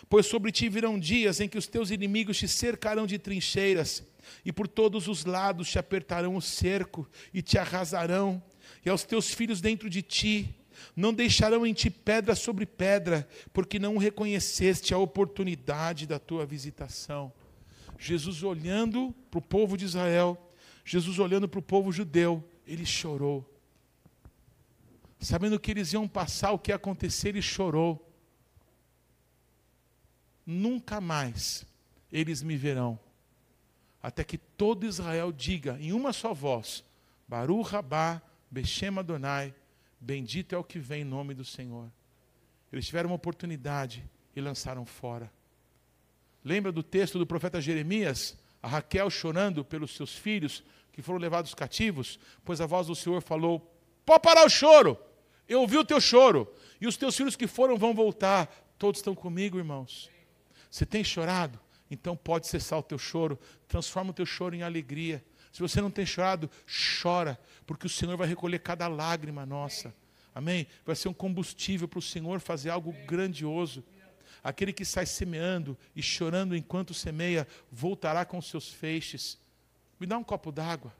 [0.08, 4.04] pois sobre ti virão dias em que os teus inimigos te cercarão de trincheiras,
[4.44, 8.42] e por todos os lados te apertarão o cerco e te arrasarão
[8.86, 10.56] e aos teus filhos dentro de ti.
[10.96, 17.34] Não deixarão em ti pedra sobre pedra, porque não reconheceste a oportunidade da tua visitação.
[17.98, 20.38] Jesus olhando para o povo de Israel,
[20.84, 23.50] Jesus olhando para o povo judeu, ele chorou.
[25.20, 28.14] Sabendo que eles iam passar, o que ia acontecer, ele chorou.
[30.46, 31.66] Nunca mais
[32.12, 33.00] eles me verão,
[34.04, 36.84] até que todo Israel diga em uma só voz:
[37.28, 38.22] Baruch Rabá
[38.56, 39.54] Bechem Adonai,
[40.00, 41.92] bendito é o que vem em nome do Senhor.
[42.72, 45.30] Eles tiveram uma oportunidade e lançaram fora.
[46.42, 48.38] Lembra do texto do profeta Jeremias?
[48.64, 53.22] A Raquel chorando pelos seus filhos que foram levados cativos, pois a voz do Senhor
[53.22, 53.60] falou:
[54.06, 54.98] Pode parar o choro,
[55.50, 56.50] eu ouvi o teu choro,
[56.80, 58.48] e os teus filhos que foram vão voltar.
[58.80, 60.10] Todos estão comigo, irmãos.
[60.72, 61.60] Você tem chorado?
[61.92, 63.38] Então pode cessar o teu choro,
[63.68, 65.22] transforma o teu choro em alegria.
[65.56, 66.52] Se você não tem chorado,
[67.02, 69.96] chora, porque o Senhor vai recolher cada lágrima nossa.
[70.34, 70.68] Amém?
[70.86, 73.82] Vai ser um combustível para o Senhor fazer algo grandioso.
[74.44, 79.40] Aquele que sai semeando e chorando enquanto semeia, voltará com seus feixes.
[79.98, 80.94] Me dá um copo d'água.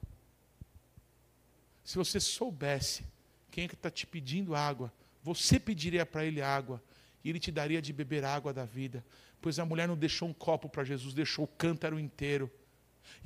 [1.84, 3.06] Se você soubesse
[3.52, 4.90] quem é que está te pedindo água,
[5.22, 6.82] você pediria para ele água
[7.26, 9.06] e ele te daria de beber água da vida.
[9.42, 12.50] Pois a mulher não deixou um copo para Jesus, deixou o cântaro inteiro.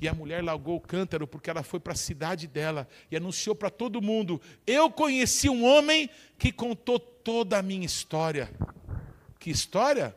[0.00, 3.54] E a mulher largou o cântaro porque ela foi para a cidade dela e anunciou
[3.54, 8.50] para todo mundo: Eu conheci um homem que contou toda a minha história.
[9.38, 10.16] Que história?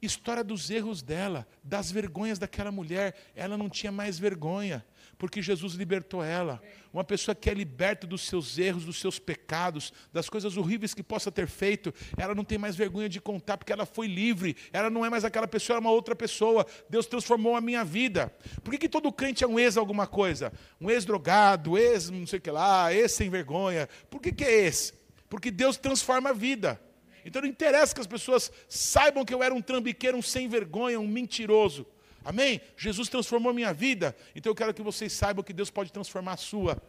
[0.00, 3.14] História dos erros dela, das vergonhas daquela mulher.
[3.34, 4.84] Ela não tinha mais vergonha
[5.22, 6.60] porque Jesus libertou ela.
[6.92, 11.02] Uma pessoa que é liberta dos seus erros, dos seus pecados, das coisas horríveis que
[11.04, 14.90] possa ter feito, ela não tem mais vergonha de contar, porque ela foi livre, ela
[14.90, 16.66] não é mais aquela pessoa, ela é uma outra pessoa.
[16.90, 18.34] Deus transformou a minha vida.
[18.64, 20.52] Por que, que todo crente é um ex alguma coisa?
[20.80, 23.88] Um ex-drogado, ex não sei o que lá, ex sem vergonha.
[24.10, 24.92] Por que, que é esse?
[25.28, 26.82] Porque Deus transforma a vida.
[27.24, 30.98] Então não interessa que as pessoas saibam que eu era um trambiqueiro, um sem vergonha,
[30.98, 31.86] um mentiroso.
[32.24, 32.60] Amém?
[32.76, 36.36] Jesus transformou minha vida, então eu quero que vocês saibam que Deus pode transformar a
[36.36, 36.80] sua.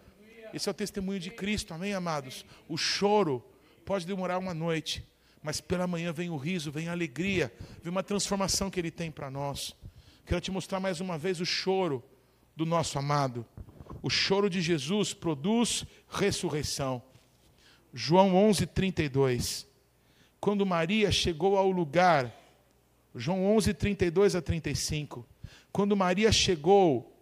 [0.54, 2.46] Esse é o testemunho de Cristo, amém, amados?
[2.68, 3.44] O choro
[3.84, 5.04] pode demorar uma noite,
[5.42, 9.10] mas pela manhã vem o riso, vem a alegria, vem uma transformação que Ele tem
[9.10, 9.76] para nós.
[10.26, 12.04] Quero te mostrar mais uma vez o choro
[12.56, 13.46] do nosso amado.
[14.02, 17.02] O choro de Jesus produz ressurreição.
[17.94, 19.68] João 11, 32.
[20.40, 22.34] Quando Maria chegou ao lugar
[23.16, 25.26] João 11, 32 a 35.
[25.72, 27.16] Quando Maria chegou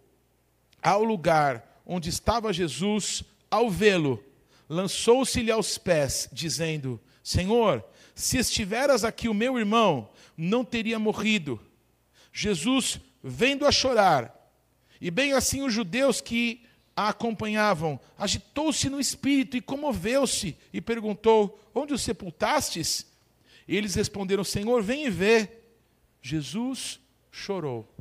[0.82, 4.22] ao lugar onde estava Jesus, ao vê-lo,
[4.68, 7.84] lançou-se-lhe aos pés, dizendo: Senhor,
[8.14, 11.60] se estiveras aqui, o meu irmão não teria morrido.
[12.32, 14.34] Jesus, vendo a chorar,
[15.00, 16.62] e bem assim os judeus que
[16.94, 23.06] a acompanhavam, agitou-se no espírito e comoveu-se, e perguntou: Onde o sepultastes?
[23.66, 25.61] E eles responderam: Senhor, vem e vê.
[26.22, 27.00] Jesus
[27.30, 27.92] chorou.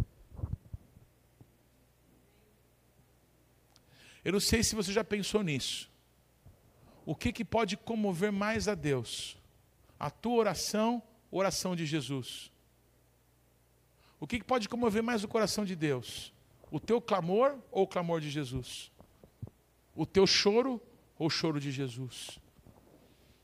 [4.24, 5.90] Eu não sei se você já pensou nisso.
[7.04, 9.36] O que, que pode comover mais a Deus?
[10.00, 11.02] A tua oração,
[11.32, 12.52] oração de Jesus.
[14.20, 16.32] O que, que pode comover mais o coração de Deus?
[16.70, 18.92] O teu clamor ou o clamor de Jesus?
[19.96, 20.80] O teu choro
[21.18, 22.40] ou o choro de Jesus?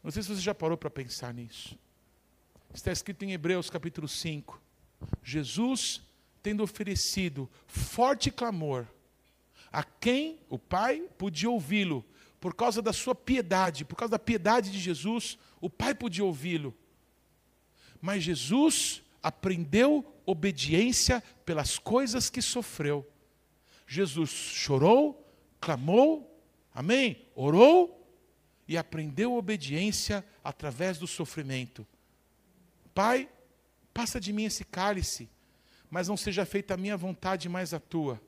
[0.03, 1.77] Não sei se você já parou para pensar nisso.
[2.71, 4.66] Está escrito em Hebreus capítulo 5.
[5.23, 6.01] Jesus
[6.41, 8.87] tendo oferecido forte clamor
[9.71, 12.05] a quem o Pai podia ouvi-lo,
[12.39, 16.73] por causa da sua piedade, por causa da piedade de Jesus, o Pai podia ouvi-lo.
[18.01, 23.05] Mas Jesus aprendeu obediência pelas coisas que sofreu.
[23.85, 25.25] Jesus chorou,
[25.59, 26.41] clamou,
[26.73, 27.25] amém?
[27.35, 27.97] Orou
[28.67, 31.85] e aprendeu obediência através do sofrimento.
[32.93, 33.29] Pai,
[33.97, 35.27] Passa de mim esse cálice,
[35.89, 38.21] mas não seja feita a minha vontade, mais a tua.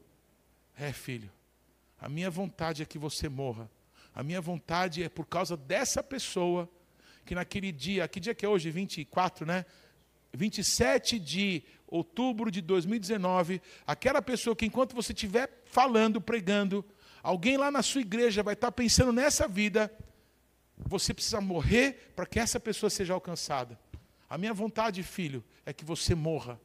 [0.76, 1.30] É, filho,
[2.01, 3.70] a minha vontade é que você morra.
[4.15, 6.67] A minha vontade é por causa dessa pessoa
[7.24, 8.72] que naquele dia, que dia que é hoje?
[8.72, 9.63] 24, né?
[10.34, 16.84] 27 de outubro de 2019, aquela pessoa que enquanto você estiver falando, pregando,
[17.22, 19.95] alguém lá na sua igreja vai estar pensando nessa vida,
[20.76, 23.80] você precisa morrer para que essa pessoa seja alcançada.
[24.30, 26.60] A minha vontade, filho, é que você morra.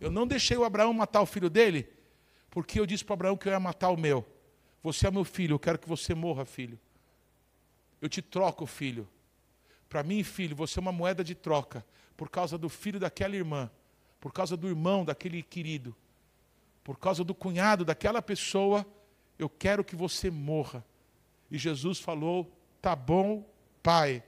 [0.00, 1.88] Eu não deixei o Abraão matar o filho dele,
[2.50, 4.26] porque eu disse para Abraão que eu ia matar o meu.
[4.82, 6.78] Você é meu filho, eu quero que você morra, filho.
[8.00, 9.08] Eu te troco, filho.
[9.88, 11.86] Para mim, filho, você é uma moeda de troca,
[12.16, 13.70] por causa do filho daquela irmã,
[14.20, 15.94] por causa do irmão daquele querido,
[16.82, 18.84] por causa do cunhado daquela pessoa,
[19.38, 20.84] eu quero que você morra.
[21.48, 22.50] E Jesus falou:
[22.82, 23.48] Tá bom,
[23.82, 24.22] pai,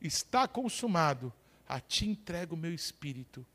[0.00, 1.32] está consumado
[1.68, 3.46] a ti entrego o meu espírito.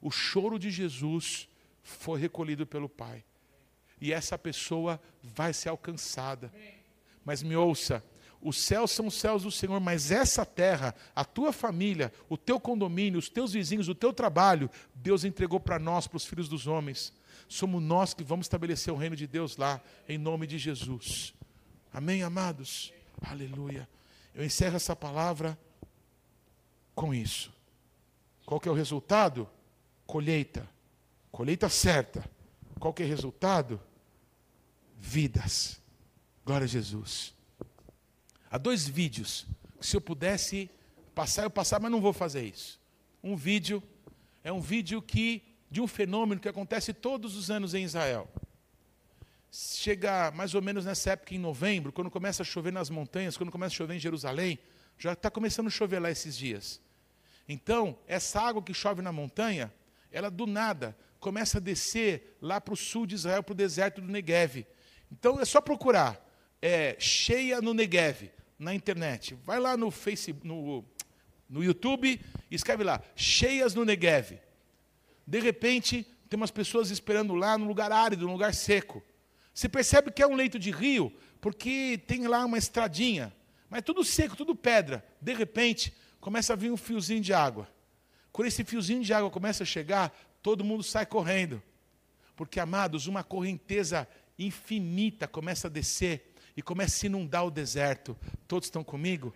[0.00, 1.48] O choro de Jesus
[1.82, 3.24] foi recolhido pelo Pai.
[4.00, 6.52] E essa pessoa vai ser alcançada.
[7.24, 8.04] Mas me ouça,
[8.40, 12.60] os céus são os céus do Senhor, mas essa terra, a tua família, o teu
[12.60, 16.66] condomínio, os teus vizinhos, o teu trabalho, Deus entregou para nós, para os filhos dos
[16.66, 17.12] homens.
[17.48, 21.34] Somos nós que vamos estabelecer o reino de Deus lá, em nome de Jesus.
[21.92, 22.92] Amém, amados?
[23.22, 23.88] Aleluia.
[24.34, 25.58] Eu encerro essa palavra
[26.96, 27.52] com isso.
[28.44, 29.48] Qual que é o resultado?
[30.06, 30.68] Colheita.
[31.30, 32.28] Colheita certa.
[32.80, 33.80] Qual que é o resultado?
[34.98, 35.80] Vidas.
[36.44, 37.34] Glória a Jesus.
[38.50, 39.46] Há dois vídeos
[39.78, 40.70] que se eu pudesse
[41.14, 42.80] passar, eu passar, mas não vou fazer isso.
[43.22, 43.82] Um vídeo
[44.42, 48.28] é um vídeo que de um fenômeno que acontece todos os anos em Israel.
[49.52, 53.50] Chega mais ou menos nessa época em novembro, quando começa a chover nas montanhas, quando
[53.52, 54.58] começa a chover em Jerusalém,
[54.98, 56.80] já está começando a chover lá esses dias.
[57.48, 59.72] Então, essa água que chove na montanha,
[60.10, 64.00] ela do nada começa a descer lá para o sul de Israel, para o deserto
[64.00, 64.66] do Negev.
[65.10, 66.24] Então é só procurar
[66.60, 69.36] é, cheia no Negev na internet.
[69.44, 70.84] Vai lá no Facebook, no,
[71.48, 72.20] no YouTube
[72.50, 74.38] e escreve lá, cheias no Negev.
[75.26, 79.02] De repente, tem umas pessoas esperando lá num lugar árido, num lugar seco.
[79.52, 83.34] Você percebe que é um leito de rio, porque tem lá uma estradinha,
[83.68, 85.04] mas tudo seco, tudo pedra.
[85.20, 85.92] De repente,
[86.26, 87.68] começa a vir um fiozinho de água.
[88.32, 90.12] Quando esse fiozinho de água começa a chegar,
[90.42, 91.62] todo mundo sai correndo.
[92.34, 98.18] Porque, amados, uma correnteza infinita começa a descer e começa a inundar o deserto.
[98.48, 99.32] Todos estão comigo?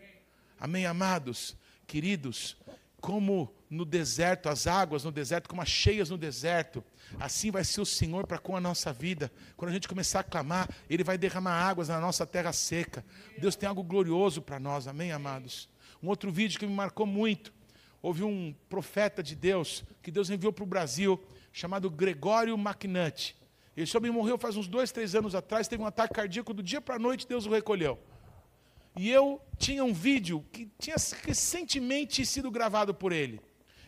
[0.59, 1.57] Amém, amados?
[1.87, 2.57] Queridos,
[3.01, 6.83] como no deserto, as águas no deserto, como as cheias no deserto,
[7.21, 9.31] assim vai ser o Senhor para com a nossa vida.
[9.57, 13.05] Quando a gente começar a clamar, Ele vai derramar águas na nossa terra seca.
[13.39, 15.69] Deus tem algo glorioso para nós, amém, amados?
[16.03, 17.53] Um outro vídeo que me marcou muito.
[18.03, 21.23] Houve um profeta de Deus que Deus enviou para o Brasil,
[21.53, 23.37] chamado Gregório McNutt.
[23.77, 26.81] Esse homem morreu faz uns dois, três anos atrás, teve um ataque cardíaco, do dia
[26.81, 27.99] para a noite Deus o recolheu.
[28.97, 33.41] E eu tinha um vídeo que tinha recentemente sido gravado por ele.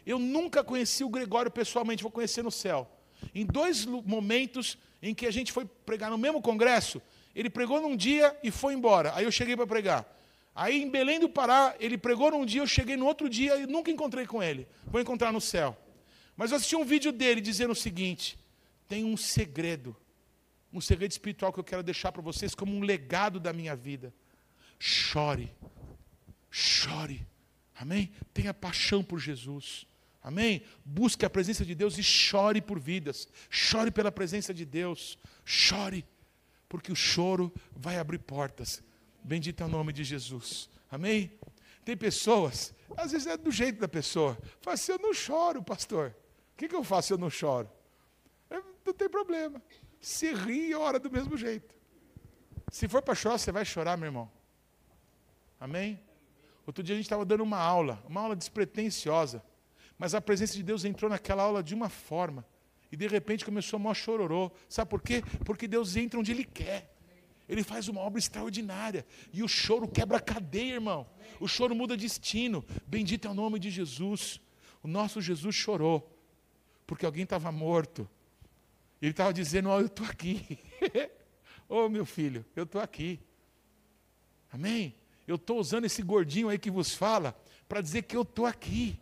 [0.06, 2.90] Eu nunca conheci o Gregório pessoalmente, vou conhecer no céu.
[3.34, 7.00] Em dois momentos em que a gente foi pregar no mesmo congresso,
[7.34, 9.12] ele pregou num dia e foi embora.
[9.14, 10.06] Aí eu cheguei para pregar.
[10.54, 13.66] Aí em Belém do Pará, ele pregou num dia, eu cheguei no outro dia e
[13.66, 14.66] nunca encontrei com ele.
[14.86, 15.76] Vou encontrar no céu.
[16.36, 18.38] Mas eu assisti um vídeo dele dizendo o seguinte:
[18.88, 19.96] tem um segredo,
[20.72, 24.12] um segredo espiritual que eu quero deixar para vocês como um legado da minha vida.
[24.78, 25.50] Chore,
[26.50, 27.26] chore,
[27.74, 28.12] amém?
[28.34, 29.86] Tenha paixão por Jesus.
[30.22, 30.62] Amém?
[30.84, 33.28] Busque a presença de Deus e chore por vidas.
[33.50, 35.18] Chore pela presença de Deus.
[35.44, 36.04] Chore,
[36.68, 38.82] porque o choro vai abrir portas.
[39.22, 40.68] Bendito é o nome de Jesus.
[40.90, 41.32] Amém?
[41.84, 44.38] Tem pessoas, às vezes é do jeito da pessoa.
[44.60, 46.14] Fala assim, eu não choro, pastor.
[46.54, 47.68] O que, que eu faço se eu não choro?
[48.50, 49.60] É, não tem problema.
[50.00, 51.74] Se ri e ora do mesmo jeito.
[52.70, 54.30] Se for para chorar, você vai chorar, meu irmão.
[55.58, 56.00] Amém?
[56.66, 59.42] Outro dia a gente estava dando uma aula, uma aula despretensiosa.
[59.98, 62.44] Mas a presença de Deus entrou naquela aula de uma forma.
[62.90, 64.50] E de repente começou a maior chororô.
[64.68, 65.22] Sabe por quê?
[65.44, 66.91] Porque Deus entra onde Ele quer.
[67.48, 69.06] Ele faz uma obra extraordinária.
[69.32, 71.06] E o choro quebra a cadeia, irmão.
[71.40, 72.64] O choro muda destino.
[72.86, 74.40] Bendito é o nome de Jesus.
[74.82, 76.08] O nosso Jesus chorou.
[76.86, 78.08] Porque alguém estava morto.
[79.00, 80.58] Ele estava dizendo: Ó, oh, eu estou aqui.
[81.68, 83.18] Ô oh, meu filho, eu estou aqui.
[84.52, 84.94] Amém?
[85.26, 87.34] Eu estou usando esse gordinho aí que vos fala
[87.68, 89.00] para dizer que eu estou aqui.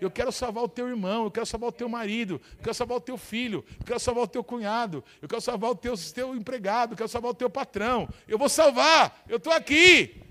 [0.00, 2.96] Eu quero salvar o teu irmão, eu quero salvar o teu marido, eu quero salvar
[2.96, 6.34] o teu filho, eu quero salvar o teu cunhado, eu quero salvar o teu, teu
[6.34, 8.08] empregado, eu quero salvar o teu patrão.
[8.26, 10.22] Eu vou salvar, eu estou aqui.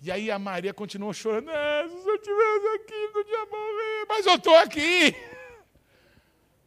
[0.00, 4.26] E aí a Maria continuou chorando, é, se eu estivesse aqui, não tinha morrer, mas
[4.26, 5.14] eu estou aqui.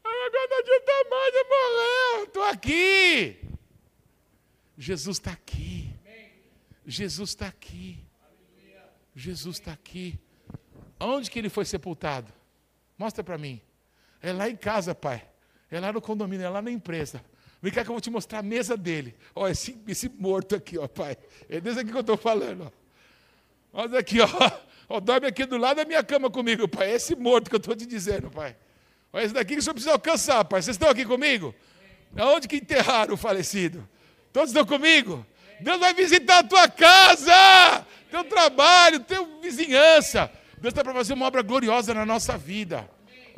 [0.03, 3.37] Agora não adianta mais eu morrer, eu estou aqui.
[4.77, 5.93] Jesus está aqui.
[6.85, 7.99] Jesus está aqui.
[9.15, 10.19] Jesus está aqui.
[10.99, 12.31] Onde que ele foi sepultado?
[12.97, 13.61] Mostra para mim.
[14.21, 15.23] É lá em casa, pai.
[15.71, 17.23] É lá no condomínio, é lá na empresa.
[17.61, 19.15] Vem cá que eu vou te mostrar a mesa dele.
[19.35, 21.17] Ó, esse, esse morto aqui, ó, pai.
[21.49, 22.71] É desse aqui que eu estou falando.
[23.73, 23.81] Ó.
[23.81, 24.27] Olha aqui, ó.
[24.89, 24.99] ó.
[24.99, 26.91] Dorme aqui do lado da minha cama comigo, pai.
[26.91, 28.55] É esse morto que eu estou te dizendo, pai.
[29.11, 30.61] Olha esse daqui que o senhor precisa alcançar, pai.
[30.61, 31.53] Vocês estão aqui comigo?
[32.17, 33.87] Aonde que enterraram o falecido?
[34.31, 35.25] Todos estão comigo?
[35.59, 40.31] Deus vai visitar a tua casa, teu trabalho, teu vizinhança.
[40.61, 42.89] Deus está para fazer uma obra gloriosa na nossa vida.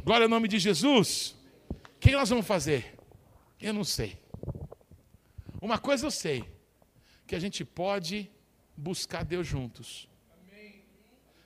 [0.04, 1.36] Glória ao nome de Jesus.
[1.70, 2.96] O que nós vamos fazer?
[3.60, 4.18] Eu não sei.
[5.62, 6.44] Uma coisa eu sei:
[7.28, 8.30] que a gente pode
[8.76, 10.10] buscar Deus juntos.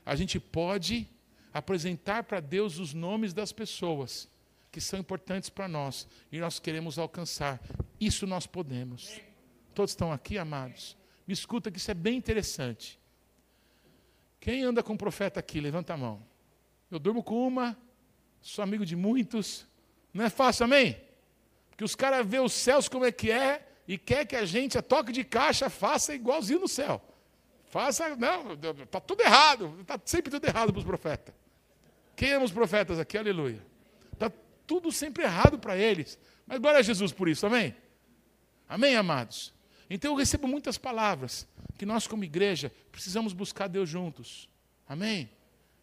[0.05, 1.07] A gente pode
[1.53, 4.29] apresentar para Deus os nomes das pessoas
[4.71, 7.59] que são importantes para nós e nós queremos alcançar.
[7.99, 9.19] Isso nós podemos.
[9.73, 10.95] Todos estão aqui, amados?
[11.27, 12.99] Me escuta que isso é bem interessante.
[14.45, 15.59] Quem anda com o profeta aqui?
[15.59, 16.21] Levanta a mão.
[16.91, 17.75] Eu durmo com uma,
[18.39, 19.65] sou amigo de muitos.
[20.13, 21.01] Não é fácil, amém?
[21.71, 24.77] Porque os caras vê os céus como é que é e quer que a gente,
[24.77, 27.01] a toque de caixa, faça igualzinho no céu.
[27.71, 31.33] Faça, não, está tudo errado, está sempre tudo errado para os profetas.
[32.15, 33.17] Quem ama os profetas aqui?
[33.17, 33.65] Aleluia.
[34.13, 34.31] Está
[34.67, 36.19] tudo sempre errado para eles.
[36.45, 37.75] Mas glória a Jesus por isso, amém?
[38.69, 39.51] Amém, amados?
[39.89, 41.47] Então eu recebo muitas palavras
[41.77, 44.49] que nós, como igreja, precisamos buscar Deus juntos.
[44.87, 45.29] Amém?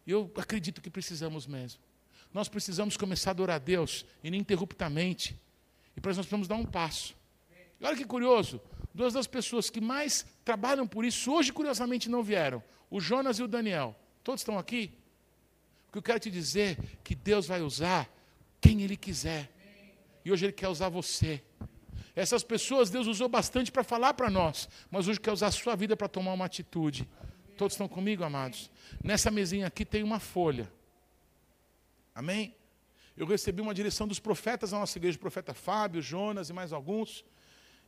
[0.05, 1.81] Eu acredito que precisamos mesmo.
[2.33, 5.39] nós precisamos começar a adorar a Deus ininterruptamente.
[5.95, 7.15] E para isso nós precisamos dar um passo.
[7.79, 8.59] E olha que curioso,
[8.93, 13.43] duas das pessoas que mais trabalham por isso, hoje curiosamente não vieram, o Jonas e
[13.43, 13.95] o Daniel.
[14.23, 14.91] Todos estão aqui?
[15.89, 18.09] O que eu quero te dizer é que Deus vai usar
[18.59, 19.51] quem Ele quiser.
[20.25, 21.43] E hoje Ele quer usar você.
[22.15, 25.75] Essas pessoas Deus usou bastante para falar para nós, mas hoje quer usar a sua
[25.75, 27.09] vida para tomar uma atitude.
[27.57, 28.69] Todos estão comigo, amados?
[29.03, 30.71] Nessa mesinha aqui tem uma folha.
[32.13, 32.55] Amém?
[33.15, 36.73] Eu recebi uma direção dos profetas da nossa igreja, o profeta Fábio, Jonas e mais
[36.73, 37.23] alguns,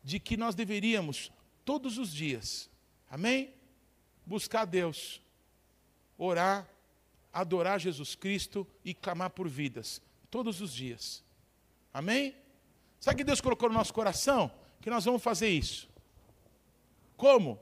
[0.03, 1.31] de que nós deveríamos,
[1.63, 2.69] todos os dias,
[3.09, 3.53] amém?
[4.25, 5.21] Buscar Deus,
[6.17, 6.67] orar,
[7.33, 11.23] adorar Jesus Cristo e clamar por vidas, todos os dias.
[11.91, 12.35] Amém?
[13.05, 14.51] Sabe que Deus colocou no nosso coração?
[14.81, 15.87] Que nós vamos fazer isso.
[17.15, 17.59] Como?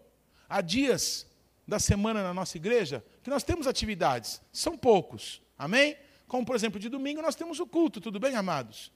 [0.48, 1.28] Há dias
[1.68, 5.42] da semana na nossa igreja que nós temos atividades, são poucos.
[5.60, 5.98] Amém?
[6.30, 8.90] Como, por exemplo, de domingo nós temos o culto, tudo bem, amados?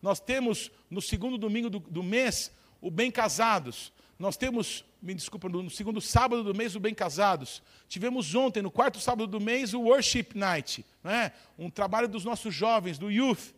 [0.00, 3.92] Nós temos no segundo domingo do, do mês o Bem Casados.
[4.18, 7.62] Nós temos, me desculpa, no segundo sábado do mês o Bem Casados.
[7.86, 11.32] Tivemos ontem, no quarto sábado do mês, o Worship Night, né?
[11.58, 13.52] um trabalho dos nossos jovens, do Youth.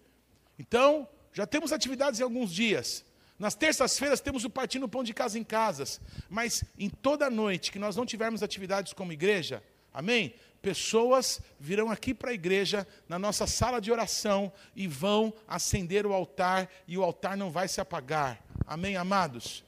[0.59, 3.05] Então, já temos atividades em alguns dias.
[3.39, 6.01] Nas terças-feiras temos o Partindo Pão de Casa em Casas.
[6.29, 9.63] Mas em toda noite que nós não tivermos atividades como igreja,
[9.93, 10.35] amém?
[10.61, 16.13] Pessoas virão aqui para a igreja, na nossa sala de oração, e vão acender o
[16.13, 18.41] altar, e o altar não vai se apagar.
[18.65, 19.65] Amém, amados?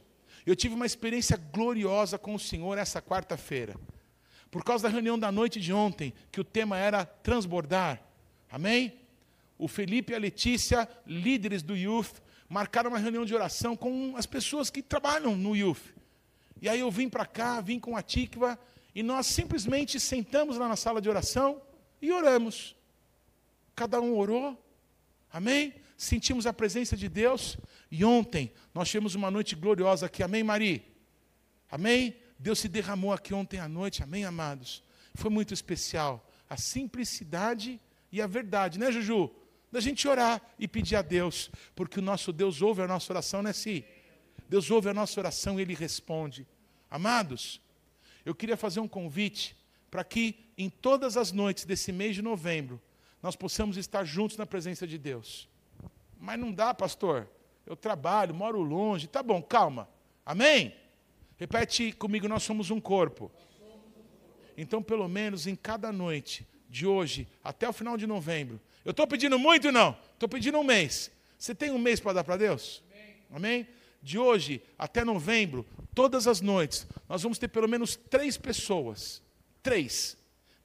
[0.47, 3.75] Eu tive uma experiência gloriosa com o Senhor essa quarta-feira.
[4.53, 8.01] Por causa da reunião da noite de ontem, que o tema era transbordar.
[8.49, 9.04] Amém?
[9.59, 14.27] O Felipe e a Letícia, líderes do Youth, marcaram uma reunião de oração com as
[14.27, 15.95] pessoas que trabalham no Youth.
[16.61, 18.59] E aí eu vim para cá, vim com a Tikva,
[18.95, 21.61] e nós simplesmente sentamos lá na sala de oração
[22.01, 22.77] e oramos.
[23.75, 24.57] Cada um orou,
[25.33, 25.75] amém?
[25.97, 27.57] Sentimos a presença de Deus,
[27.91, 30.85] e ontem nós tivemos uma noite gloriosa aqui, amém, Mari?
[31.71, 32.17] Amém?
[32.39, 34.83] Deus se derramou aqui ontem à noite, amém, amados?
[35.15, 36.29] Foi muito especial.
[36.49, 37.81] A simplicidade
[38.13, 39.31] e a verdade, né, Juju?
[39.75, 43.43] Da gente orar e pedir a Deus, porque o nosso Deus ouve a nossa oração,
[43.43, 43.85] né, Si?
[44.49, 46.47] Deus ouve a nossa oração e Ele responde.
[46.89, 47.61] Amados,
[48.25, 49.57] eu queria fazer um convite
[49.91, 52.81] para que em todas as noites desse mês de novembro
[53.21, 55.49] nós possamos estar juntos na presença de Deus.
[56.21, 57.29] Mas não dá, pastor.
[57.67, 59.09] Eu trabalho, moro longe.
[59.09, 59.89] Tá bom, calma.
[60.25, 60.73] Amém?
[61.37, 63.29] Repete comigo, nós somos um corpo.
[64.57, 69.07] Então, pelo menos em cada noite, de hoje até o final de novembro, eu estou
[69.07, 69.97] pedindo muito não?
[70.13, 71.11] Estou pedindo um mês.
[71.39, 72.83] Você tem um mês para dar para Deus?
[72.91, 73.17] Amém.
[73.31, 73.69] Amém?
[74.03, 79.23] De hoje até novembro, todas as noites, nós vamos ter pelo menos três pessoas,
[79.63, 80.17] três,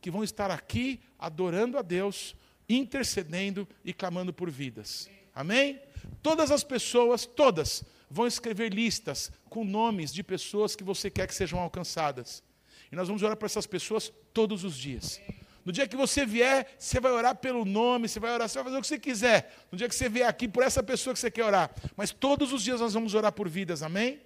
[0.02, 2.36] que vão estar aqui adorando a Deus,
[2.68, 5.10] intercedendo e clamando por vidas.
[5.34, 5.80] Amém?
[6.22, 11.36] Todas as pessoas, todas, vão escrever listas com nomes de pessoas que você quer que
[11.36, 12.44] sejam alcançadas.
[12.92, 15.22] E nós vamos orar para essas pessoas todos os dias.
[15.66, 18.66] No dia que você vier, você vai orar pelo nome, você vai orar, você vai
[18.66, 19.56] fazer o que você quiser.
[19.72, 21.72] No dia que você vier aqui, por essa pessoa que você quer orar.
[21.96, 24.20] Mas todos os dias nós vamos orar por vidas, amém?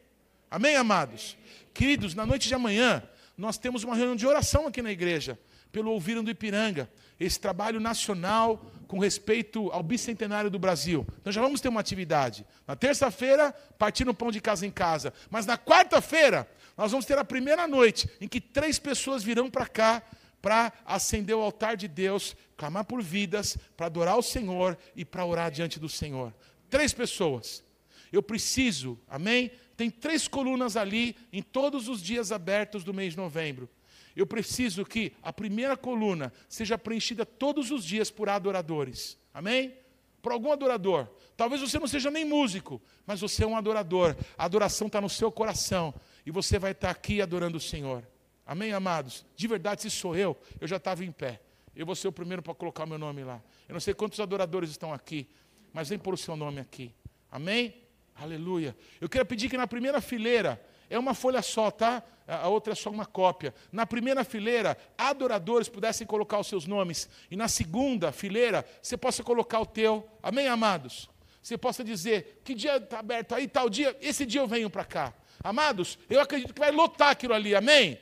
[0.49, 1.35] Amém, amados?
[1.73, 3.03] Queridos, na noite de amanhã,
[3.37, 5.39] nós temos uma reunião de oração aqui na igreja,
[5.71, 6.87] pelo Ouviram do Ipiranga,
[7.19, 11.05] esse trabalho nacional com respeito ao bicentenário do Brasil.
[11.19, 12.45] Então já vamos ter uma atividade.
[12.67, 15.11] Na terça-feira, partindo pão de casa em casa.
[15.31, 19.65] Mas na quarta-feira, nós vamos ter a primeira noite em que três pessoas virão para
[19.65, 20.03] cá
[20.43, 25.25] para acender o altar de Deus, clamar por vidas, para adorar o Senhor e para
[25.25, 26.35] orar diante do Senhor.
[26.69, 27.63] Três pessoas.
[28.11, 29.51] Eu preciso, amém?
[29.77, 33.69] Tem três colunas ali em todos os dias abertos do mês de novembro.
[34.13, 39.17] Eu preciso que a primeira coluna seja preenchida todos os dias por adoradores.
[39.33, 39.73] Amém?
[40.21, 41.07] Por algum adorador.
[41.37, 44.13] Talvez você não seja nem músico, mas você é um adorador.
[44.37, 45.93] A adoração está no seu coração.
[46.25, 48.05] E você vai estar aqui adorando o Senhor.
[48.45, 49.25] Amém, amados?
[49.35, 51.41] De verdade, se sou eu, eu já estava em pé.
[51.75, 53.41] Eu vou ser o primeiro para colocar o meu nome lá.
[53.67, 55.27] Eu não sei quantos adoradores estão aqui,
[55.71, 56.93] mas vem pôr o seu nome aqui.
[57.31, 57.75] Amém?
[58.15, 58.75] Aleluia.
[59.01, 62.03] Eu quero pedir que na primeira fileira, é uma folha só, tá?
[62.27, 63.53] A outra é só uma cópia.
[63.71, 67.09] Na primeira fileira, adoradores pudessem colocar os seus nomes.
[67.31, 70.07] E na segunda fileira, você possa colocar o teu.
[70.21, 71.09] Amém, amados?
[71.41, 74.85] Você possa dizer, que dia está aberto aí, tal dia, esse dia eu venho para
[74.85, 75.13] cá.
[75.43, 77.99] Amados, eu acredito que vai lotar aquilo ali, amém?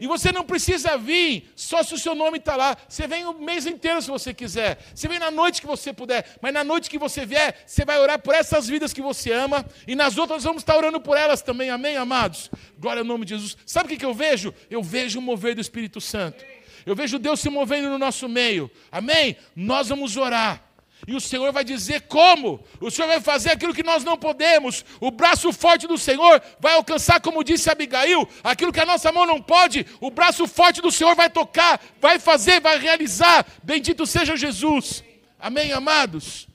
[0.00, 2.76] E você não precisa vir só se o seu nome está lá.
[2.88, 4.78] Você vem o mês inteiro se você quiser.
[4.94, 6.36] Você vem na noite que você puder.
[6.40, 9.64] Mas na noite que você vier, você vai orar por essas vidas que você ama.
[9.86, 11.70] E nas outras vamos estar orando por elas também.
[11.70, 12.50] Amém, amados?
[12.78, 13.56] Glória ao nome de Jesus.
[13.66, 14.54] Sabe o que eu vejo?
[14.70, 16.44] Eu vejo o mover do Espírito Santo.
[16.86, 18.70] Eu vejo Deus se movendo no nosso meio.
[18.90, 19.36] Amém?
[19.54, 20.63] Nós vamos orar.
[21.06, 22.64] E o Senhor vai dizer como.
[22.80, 24.84] O Senhor vai fazer aquilo que nós não podemos.
[25.00, 29.26] O braço forte do Senhor vai alcançar, como disse Abigail, aquilo que a nossa mão
[29.26, 29.86] não pode.
[30.00, 33.46] O braço forte do Senhor vai tocar, vai fazer, vai realizar.
[33.62, 35.04] Bendito seja Jesus.
[35.38, 36.48] Amém, amados?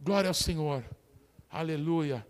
[0.00, 0.84] Glória ao Senhor.
[1.50, 2.24] Aleluia.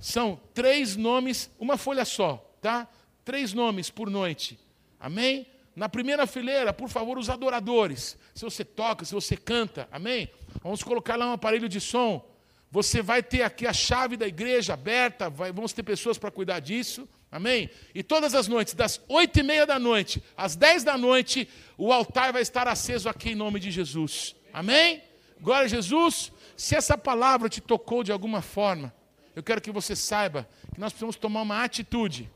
[0.00, 2.88] São três nomes, uma folha só, tá?
[3.24, 4.58] Três nomes por noite.
[4.98, 5.46] Amém?
[5.74, 8.16] Na primeira fileira, por favor, os adoradores.
[8.34, 10.28] Se você toca, se você canta, amém?
[10.62, 12.28] Vamos colocar lá um aparelho de som.
[12.70, 16.60] Você vai ter aqui a chave da igreja aberta, vai, vamos ter pessoas para cuidar
[16.60, 17.68] disso, amém?
[17.92, 21.92] E todas as noites, das oito e meia da noite às dez da noite, o
[21.92, 25.02] altar vai estar aceso aqui em nome de Jesus, amém?
[25.40, 26.30] Glória a Jesus.
[26.56, 28.94] Se essa palavra te tocou de alguma forma,
[29.34, 32.30] eu quero que você saiba que nós precisamos tomar uma atitude.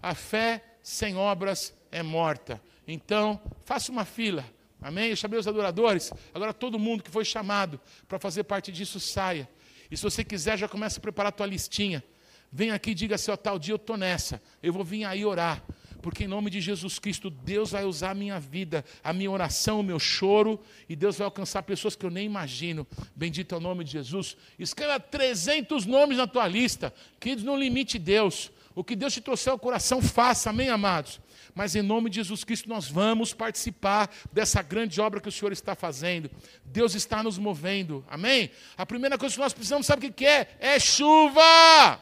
[0.00, 2.60] A fé sem obras é morta.
[2.92, 4.44] Então, faça uma fila.
[4.80, 5.10] Amém?
[5.10, 6.12] Eu chamei os adoradores.
[6.34, 9.48] Agora todo mundo que foi chamado para fazer parte disso saia.
[9.90, 12.04] E se você quiser, já começa a preparar a tua listinha.
[12.52, 14.42] Vem aqui e diga assim, ó, tal dia eu estou nessa.
[14.62, 15.64] Eu vou vir aí orar.
[16.02, 19.80] Porque em nome de Jesus Cristo, Deus vai usar a minha vida, a minha oração,
[19.80, 22.86] o meu choro, e Deus vai alcançar pessoas que eu nem imagino.
[23.16, 24.36] Bendito é o nome de Jesus.
[24.58, 26.92] Escreva 300 nomes na tua lista.
[27.20, 28.50] Queridos, não limite Deus.
[28.74, 31.20] O que Deus te trouxer ao coração, faça, amém, amados?
[31.54, 35.52] Mas em nome de Jesus Cristo nós vamos participar dessa grande obra que o Senhor
[35.52, 36.30] está fazendo.
[36.64, 38.50] Deus está nos movendo, amém?
[38.76, 40.56] A primeira coisa que nós precisamos, sabe o que é?
[40.58, 42.00] É chuva!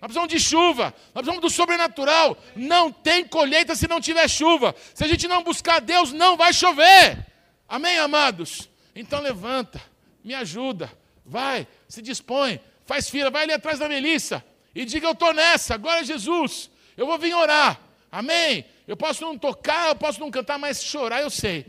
[0.00, 2.36] Nós precisamos de chuva, nós precisamos do sobrenatural.
[2.56, 4.74] Não tem colheita se não tiver chuva.
[4.94, 7.26] Se a gente não buscar Deus, não vai chover.
[7.68, 8.68] Amém, amados?
[8.94, 9.80] Então levanta,
[10.24, 10.90] me ajuda,
[11.24, 14.42] vai, se dispõe, faz fila, vai ali atrás da Melissa
[14.74, 17.78] e diga: Eu estou nessa, agora é Jesus, eu vou vir orar.
[18.10, 18.64] Amém?
[18.90, 21.64] Eu posso não tocar, eu posso não cantar, mas chorar eu sei.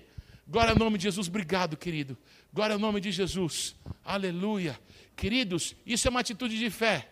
[0.47, 2.17] Glória ao nome de Jesus, obrigado, querido.
[2.51, 3.75] Glória ao nome de Jesus.
[4.03, 4.79] Aleluia.
[5.15, 7.11] Queridos, isso é uma atitude de fé.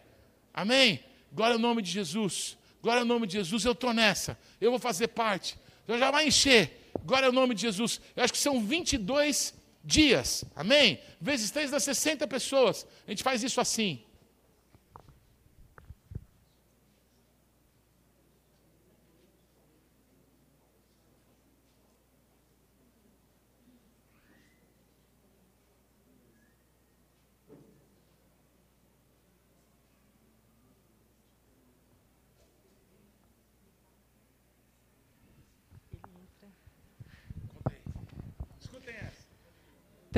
[0.51, 1.03] Amém?
[1.31, 2.57] Glória ao nome de Jesus.
[2.81, 4.35] Glória ao nome de Jesus, eu estou nessa.
[4.59, 5.55] Eu vou fazer parte.
[5.87, 6.89] Eu já vai encher.
[7.05, 8.01] Glória ao nome de Jesus.
[8.15, 9.53] Eu acho que são 22
[9.83, 10.43] dias.
[10.55, 10.99] Amém?
[11.21, 12.83] Vezes 3 dá 60 pessoas.
[13.05, 14.01] A gente faz isso assim.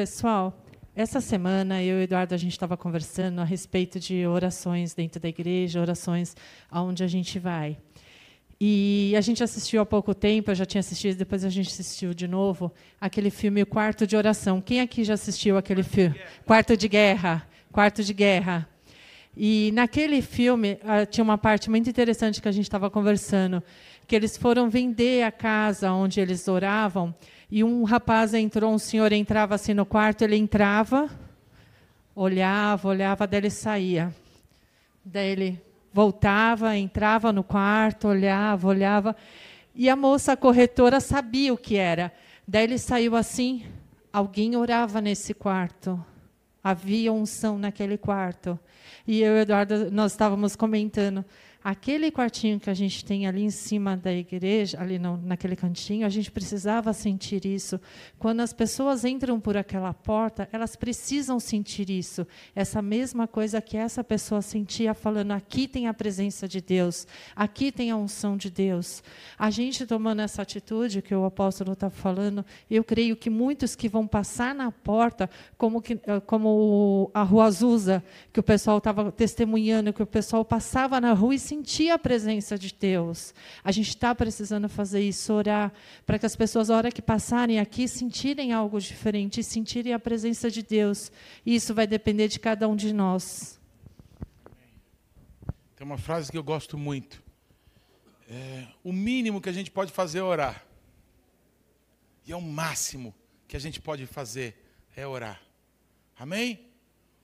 [0.02, 4.96] Pessoal, essa semana eu e o Eduardo a gente estava conversando a respeito de orações
[4.96, 6.36] dentro da igreja, orações
[6.72, 7.78] aonde a gente vai.
[8.60, 12.16] E a gente assistiu há pouco tempo, eu já tinha assistido, depois a gente assistiu
[12.16, 14.60] de novo, aquele filme O Quarto de Oração.
[14.60, 16.20] Quem aqui já assistiu aquele filme?
[16.48, 17.48] Quarto de Guerra.
[17.72, 18.68] Quarto de Guerra.
[19.38, 23.62] E naquele filme ah, tinha uma parte muito interessante que a gente estava conversando,
[24.08, 27.14] que eles foram vender a casa onde eles oravam
[27.52, 31.10] e um rapaz entrou, um senhor entrava assim no quarto, ele entrava,
[32.16, 34.16] olhava, olhava, daí ele saía.
[35.04, 35.62] Daí ele
[35.92, 39.16] voltava, entrava no quarto, olhava, olhava.
[39.76, 42.14] E a moça corretora sabia o que era.
[42.48, 43.66] Daí ele saiu assim,
[44.14, 46.04] alguém orava nesse quarto.
[46.64, 48.58] Havia unção naquele quarto.
[49.06, 51.26] E eu e Eduardo, nós estávamos comentando.
[51.64, 56.08] Aquele quartinho que a gente tem ali em cima da igreja, ali no, naquele cantinho,
[56.08, 57.80] a gente precisava sentir isso.
[58.18, 62.26] Quando as pessoas entram por aquela porta, elas precisam sentir isso.
[62.56, 67.06] Essa mesma coisa que essa pessoa sentia falando: aqui tem a presença de Deus,
[67.36, 69.04] aqui tem a unção de Deus.
[69.38, 73.88] A gente tomando essa atitude que o apóstolo está falando, eu creio que muitos que
[73.88, 75.30] vão passar na porta,
[75.60, 80.44] como, que, eh, como a Rua Azusa, que o pessoal estava testemunhando, que o pessoal
[80.44, 83.34] passava na rua e sentir a presença de Deus.
[83.62, 85.74] A gente está precisando fazer isso, orar,
[86.06, 90.50] para que as pessoas, a hora que passarem aqui, sentirem algo diferente, sentirem a presença
[90.50, 91.12] de Deus.
[91.46, 93.60] E isso vai depender de cada um de nós.
[95.76, 97.22] Tem uma frase que eu gosto muito.
[98.30, 100.66] É, o mínimo que a gente pode fazer é orar.
[102.26, 103.14] E é o máximo
[103.46, 104.56] que a gente pode fazer
[104.96, 105.42] é orar.
[106.18, 106.72] Amém?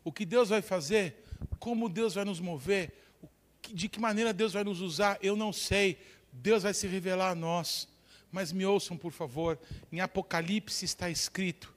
[0.04, 1.24] O que Deus vai fazer,
[1.60, 3.07] como Deus vai nos mover,
[3.73, 5.99] de que maneira Deus vai nos usar, eu não sei.
[6.31, 7.88] Deus vai se revelar a nós.
[8.31, 9.60] Mas me ouçam, por favor.
[9.91, 11.73] Em Apocalipse está escrito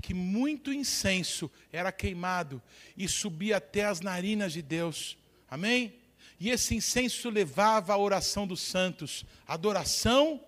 [0.00, 2.62] que muito incenso era queimado
[2.96, 5.18] e subia até as narinas de Deus.
[5.50, 5.94] Amém?
[6.38, 10.40] E esse incenso levava a oração dos santos, adoração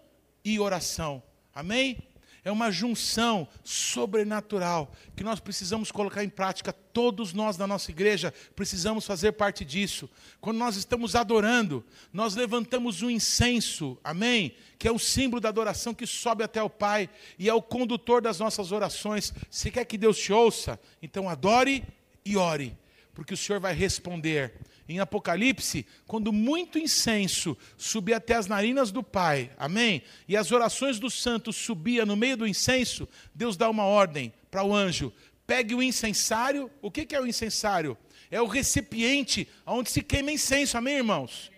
[0.44, 1.22] e oração.
[1.52, 1.98] Amém?
[2.44, 6.72] É uma junção sobrenatural que nós precisamos colocar em prática.
[6.72, 10.08] Todos nós da nossa igreja precisamos fazer parte disso.
[10.40, 14.54] Quando nós estamos adorando, nós levantamos um incenso, amém?
[14.78, 17.08] Que é o símbolo da adoração que sobe até o Pai
[17.38, 19.32] e é o condutor das nossas orações.
[19.50, 21.84] Se quer que Deus te ouça, então adore
[22.24, 22.76] e ore,
[23.14, 24.54] porque o Senhor vai responder
[24.88, 30.02] em Apocalipse, quando muito incenso subia até as narinas do Pai, amém?
[30.26, 34.64] E as orações dos santos subia no meio do incenso, Deus dá uma ordem para
[34.64, 35.12] o anjo:
[35.46, 36.70] pegue o incensário.
[36.82, 37.96] O que é o incensário?
[38.30, 41.50] É o recipiente onde se queima incenso, amém, irmãos?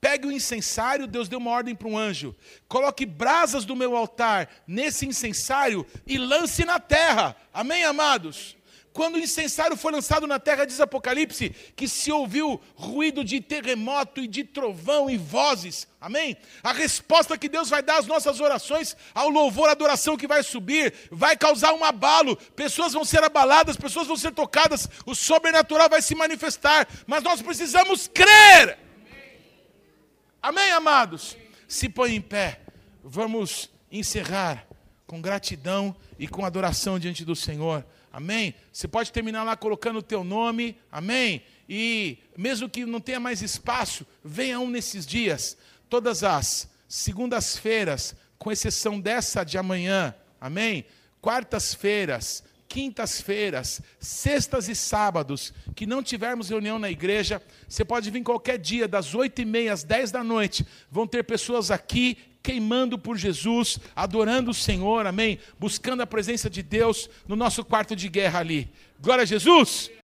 [0.00, 2.34] Pegue o incensário, Deus deu uma ordem para um anjo.
[2.68, 7.34] Coloque brasas do meu altar nesse incensário e lance na terra.
[7.52, 8.57] Amém, amados?
[8.92, 14.20] Quando o incensário foi lançado na terra, diz Apocalipse, que se ouviu ruído de terremoto
[14.20, 15.86] e de trovão e vozes.
[16.00, 16.36] Amém?
[16.62, 20.42] A resposta que Deus vai dar às nossas orações, ao louvor, à adoração que vai
[20.42, 22.36] subir, vai causar um abalo.
[22.56, 26.88] Pessoas vão ser abaladas, pessoas vão ser tocadas, o sobrenatural vai se manifestar.
[27.06, 28.78] Mas nós precisamos crer.
[30.42, 31.36] Amém, amados?
[31.68, 32.60] Se põe em pé.
[33.04, 34.66] Vamos encerrar
[35.06, 37.84] com gratidão e com adoração diante do Senhor.
[38.12, 38.54] Amém?
[38.72, 41.42] Você pode terminar lá colocando o teu nome, amém?
[41.68, 45.56] E mesmo que não tenha mais espaço, venha um nesses dias,
[45.88, 50.86] todas as segundas-feiras, com exceção dessa de amanhã, amém?
[51.20, 58.58] Quartas-feiras, quintas-feiras, sextas e sábados, que não tivermos reunião na igreja, você pode vir qualquer
[58.58, 62.16] dia, das oito e meia às dez da noite, vão ter pessoas aqui
[62.48, 65.38] queimando por Jesus, adorando o Senhor, amém?
[65.58, 68.70] Buscando a presença de Deus no nosso quarto de guerra ali.
[68.98, 69.90] Glória a Jesus!